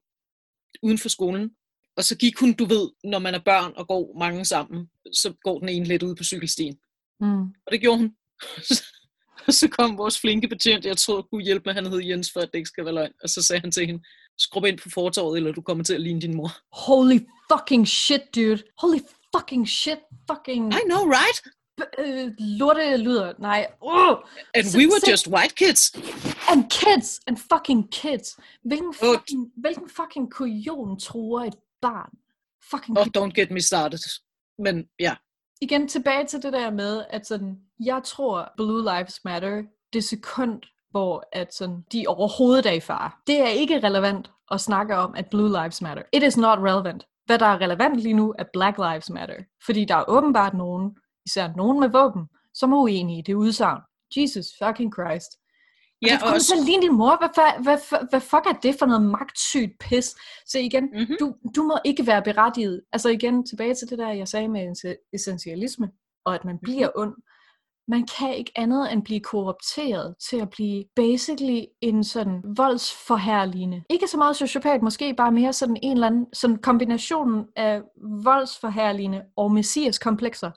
[0.81, 1.51] uden for skolen.
[1.97, 5.33] Og så gik hun, du ved, når man er børn og går mange sammen, så
[5.43, 6.77] går den ene lidt ud på cykelstien.
[7.19, 7.41] Mm.
[7.41, 8.15] Og det gjorde hun.
[9.47, 12.39] Og så kom vores flinke betjent, jeg tror kunne hjælpe med, han hed Jens, for
[12.39, 13.11] at det ikke skal være løgn.
[13.23, 14.03] Og så sagde han til hende,
[14.37, 16.49] skrub ind på fortorvet, eller du kommer til at ligne din mor.
[16.85, 17.19] Holy
[17.51, 18.63] fucking shit, dude.
[18.81, 18.99] Holy
[19.35, 19.99] fucking shit.
[20.31, 21.41] Fucking I know, right?
[21.99, 23.33] øh, lorte lyder.
[23.39, 23.67] Nej.
[23.81, 24.17] Uh.
[24.55, 25.81] And Så- we were så- just white kids.
[26.49, 27.19] And kids.
[27.27, 28.37] And fucking kids.
[28.65, 32.09] Hvilken fucking, hvilken fucking kujon truer et barn?
[32.71, 33.99] Fucking Oh, don't get me started.
[34.59, 35.15] Men ja,
[35.61, 39.63] igen tilbage til det der med, at sådan, jeg tror, Blue Lives Matter,
[39.93, 40.61] det sekund,
[40.91, 43.11] hvor at sådan, de overhovedet er i fare.
[43.27, 46.03] Det er ikke relevant at snakke om, at Blue Lives Matter.
[46.13, 47.07] It is not relevant.
[47.25, 49.35] Hvad der er relevant lige nu, er Black Lives Matter.
[49.65, 52.23] Fordi der er åbenbart nogen, især nogen med våben,
[52.53, 53.81] som er uenige i det udsagn.
[54.17, 55.31] Jesus fucking Christ.
[56.01, 57.17] ja og og også, til lige din mor.
[57.17, 60.15] Hvad, hvad, hvad, hvad fuck er det for noget magtsygt pis?
[60.45, 61.17] Så igen, Mhm.
[61.19, 62.81] du, du må ikke være berettiget.
[62.93, 65.89] Altså igen, tilbage til det der, jeg sagde med esse- essentialisme,
[66.25, 67.13] og at man bliver ond.
[67.87, 73.83] Man kan ikke andet end blive korrupteret til at blive basically en sådan voldsforherligende.
[73.89, 77.81] Ikke så meget sociopat, måske bare mere sådan en eller anden sådan kombinationen af
[78.23, 80.51] voldsforherligende og messias-komplekser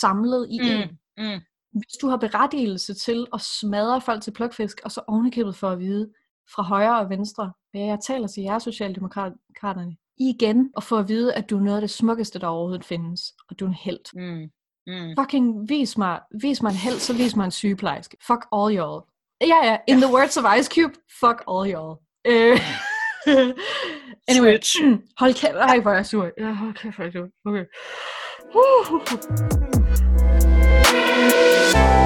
[0.00, 1.40] samlet i Mm, en mm,
[1.72, 5.78] hvis du har berettigelse til at smadre folk til plukfisk, og så ovenikøbet for at
[5.78, 6.12] vide
[6.54, 11.34] fra højre og venstre, ja, jeg taler til jer socialdemokraterne, igen og få at vide,
[11.34, 14.00] at du er noget af det smukkeste, der overhovedet findes, og du er en held.
[14.14, 14.50] mm,
[14.86, 15.14] mm.
[15.18, 18.16] Fucking vis mig, vis mig en held, så vis mig en sygeplejerske.
[18.26, 19.10] Fuck all y'all.
[19.40, 21.94] Ja, ja, in the words of Ice Cube, fuck all y'all.
[22.26, 22.60] Øh,
[24.28, 24.82] anyway, Switch.
[25.20, 26.30] hold kæft, ej, hvor er jeg sur.
[26.38, 27.28] Ja, hold kæft, hvor er jeg sur.
[27.44, 27.64] Okay.
[31.98, 32.03] Uh.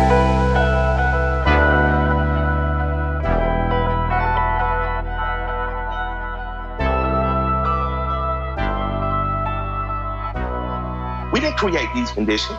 [11.39, 12.59] We didn't create these conditions.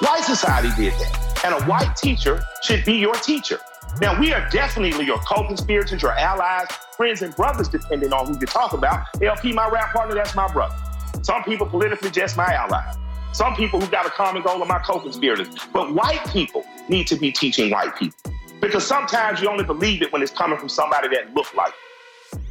[0.00, 1.44] White society did that.
[1.46, 3.58] And a white teacher should be your teacher.
[4.02, 8.46] Now, we are definitely your co-conspirators, your allies, friends, and brothers, depending on who you
[8.46, 9.06] talk about.
[9.22, 10.74] LP, my rap partner, that's my brother.
[11.22, 12.84] Some people politically just my ally.
[13.32, 15.48] Some people who got a common goal are my co-conspirators.
[15.72, 18.30] But white people need to be teaching white people.
[18.60, 21.85] Because sometimes you only believe it when it's coming from somebody that look like you.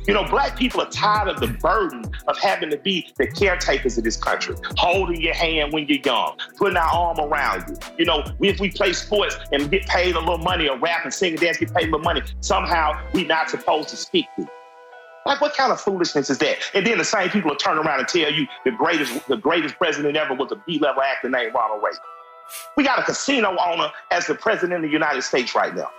[0.08, 3.98] You know, black people are tired of the burden of having to be the caretakers
[3.98, 7.78] of this country, holding your hand when you're young, putting our arm around you.
[7.98, 11.14] You know, if we play sports and get paid a little money or rap and
[11.14, 14.44] sing and dance, get paid a little money, somehow we're not supposed to speak to
[14.44, 14.48] you.
[15.26, 16.58] Like, what kind of foolishness is that?
[16.76, 19.76] And then the same people will turn around and tell you the greatest, the greatest
[19.78, 22.00] president ever was a B-level actor named Ronald Reagan.
[22.78, 25.90] We got a casino owner as the president of the United States right now.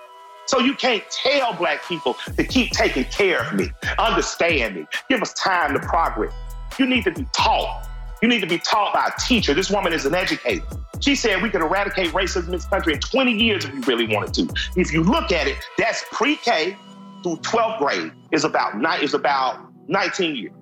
[0.46, 5.22] So you can't tell black people to keep taking care of me, understand me, give
[5.22, 6.32] us time to progress.
[6.78, 7.88] You need to be taught.
[8.22, 9.54] You need to be taught by a teacher.
[9.54, 10.64] This woman is an educator.
[11.00, 14.14] She said we could eradicate racism in this country in 20 years if we really
[14.14, 14.54] wanted to.
[14.80, 16.76] If you look at it, that's pre-K
[17.22, 20.52] through 12th grade is about is about 19 years.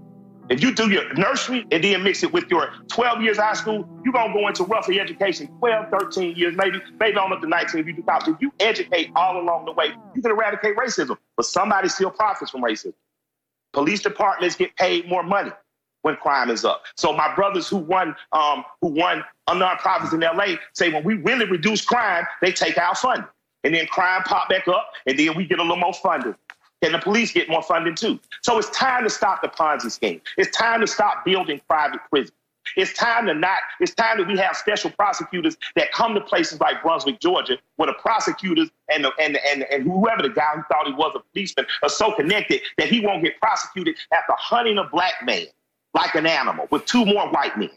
[0.51, 3.89] If you do your nursery and then mix it with your 12 years high school,
[4.05, 7.47] you're going to go into roughly education 12, 13 years, maybe, maybe on up to
[7.47, 8.29] 19 if you do college.
[8.29, 11.17] If you educate all along the way, you can eradicate racism.
[11.37, 12.95] But somebody still profits from racism.
[13.73, 15.51] Police departments get paid more money
[16.03, 16.83] when crime is up.
[16.97, 21.47] So my brothers who run um, who run nonprofits in LA say when we really
[21.47, 23.27] reduce crime, they take our funding.
[23.65, 26.35] And then crime pop back up, and then we get a little more funding.
[26.85, 28.21] And the police get more funding too.
[28.43, 30.21] So it's time to stop the Ponzi scheme.
[30.37, 32.37] It's time to stop building private prisons.
[32.77, 36.61] It's time to not, it's time that we have special prosecutors that come to places
[36.61, 40.63] like Brunswick, Georgia, where the prosecutors and, the, and, and, and whoever the guy who
[40.71, 44.79] thought he was a policeman are so connected that he won't get prosecuted after hunting
[44.79, 45.47] a black man
[45.95, 47.71] like an animal with two more white men.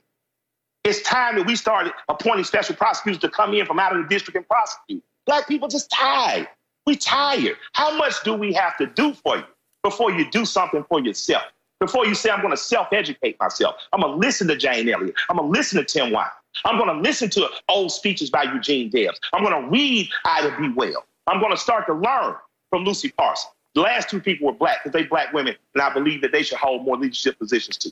[0.84, 4.10] It's time that we started appointing special prosecutors to come in from out of the
[4.10, 5.04] district and prosecute.
[5.26, 6.48] Black people just tired.
[6.88, 7.58] We tired.
[7.74, 9.44] How much do we have to do for you
[9.84, 11.44] before you do something for yourself?
[11.82, 14.88] Before you say, I'm going to self educate myself, I'm going to listen to Jane
[14.88, 15.14] Elliott.
[15.30, 16.32] I'm going to listen to Tim White,
[16.64, 19.20] I'm going to listen to old speeches by Eugene Debs.
[19.34, 20.70] I'm going to read Ida B.
[20.76, 21.06] Well.
[21.28, 22.36] I'm going to start to learn
[22.70, 23.54] from Lucy Parsons.
[23.76, 26.42] The last two people were black because they black women, and I believe that they
[26.42, 27.92] should hold more leadership positions too.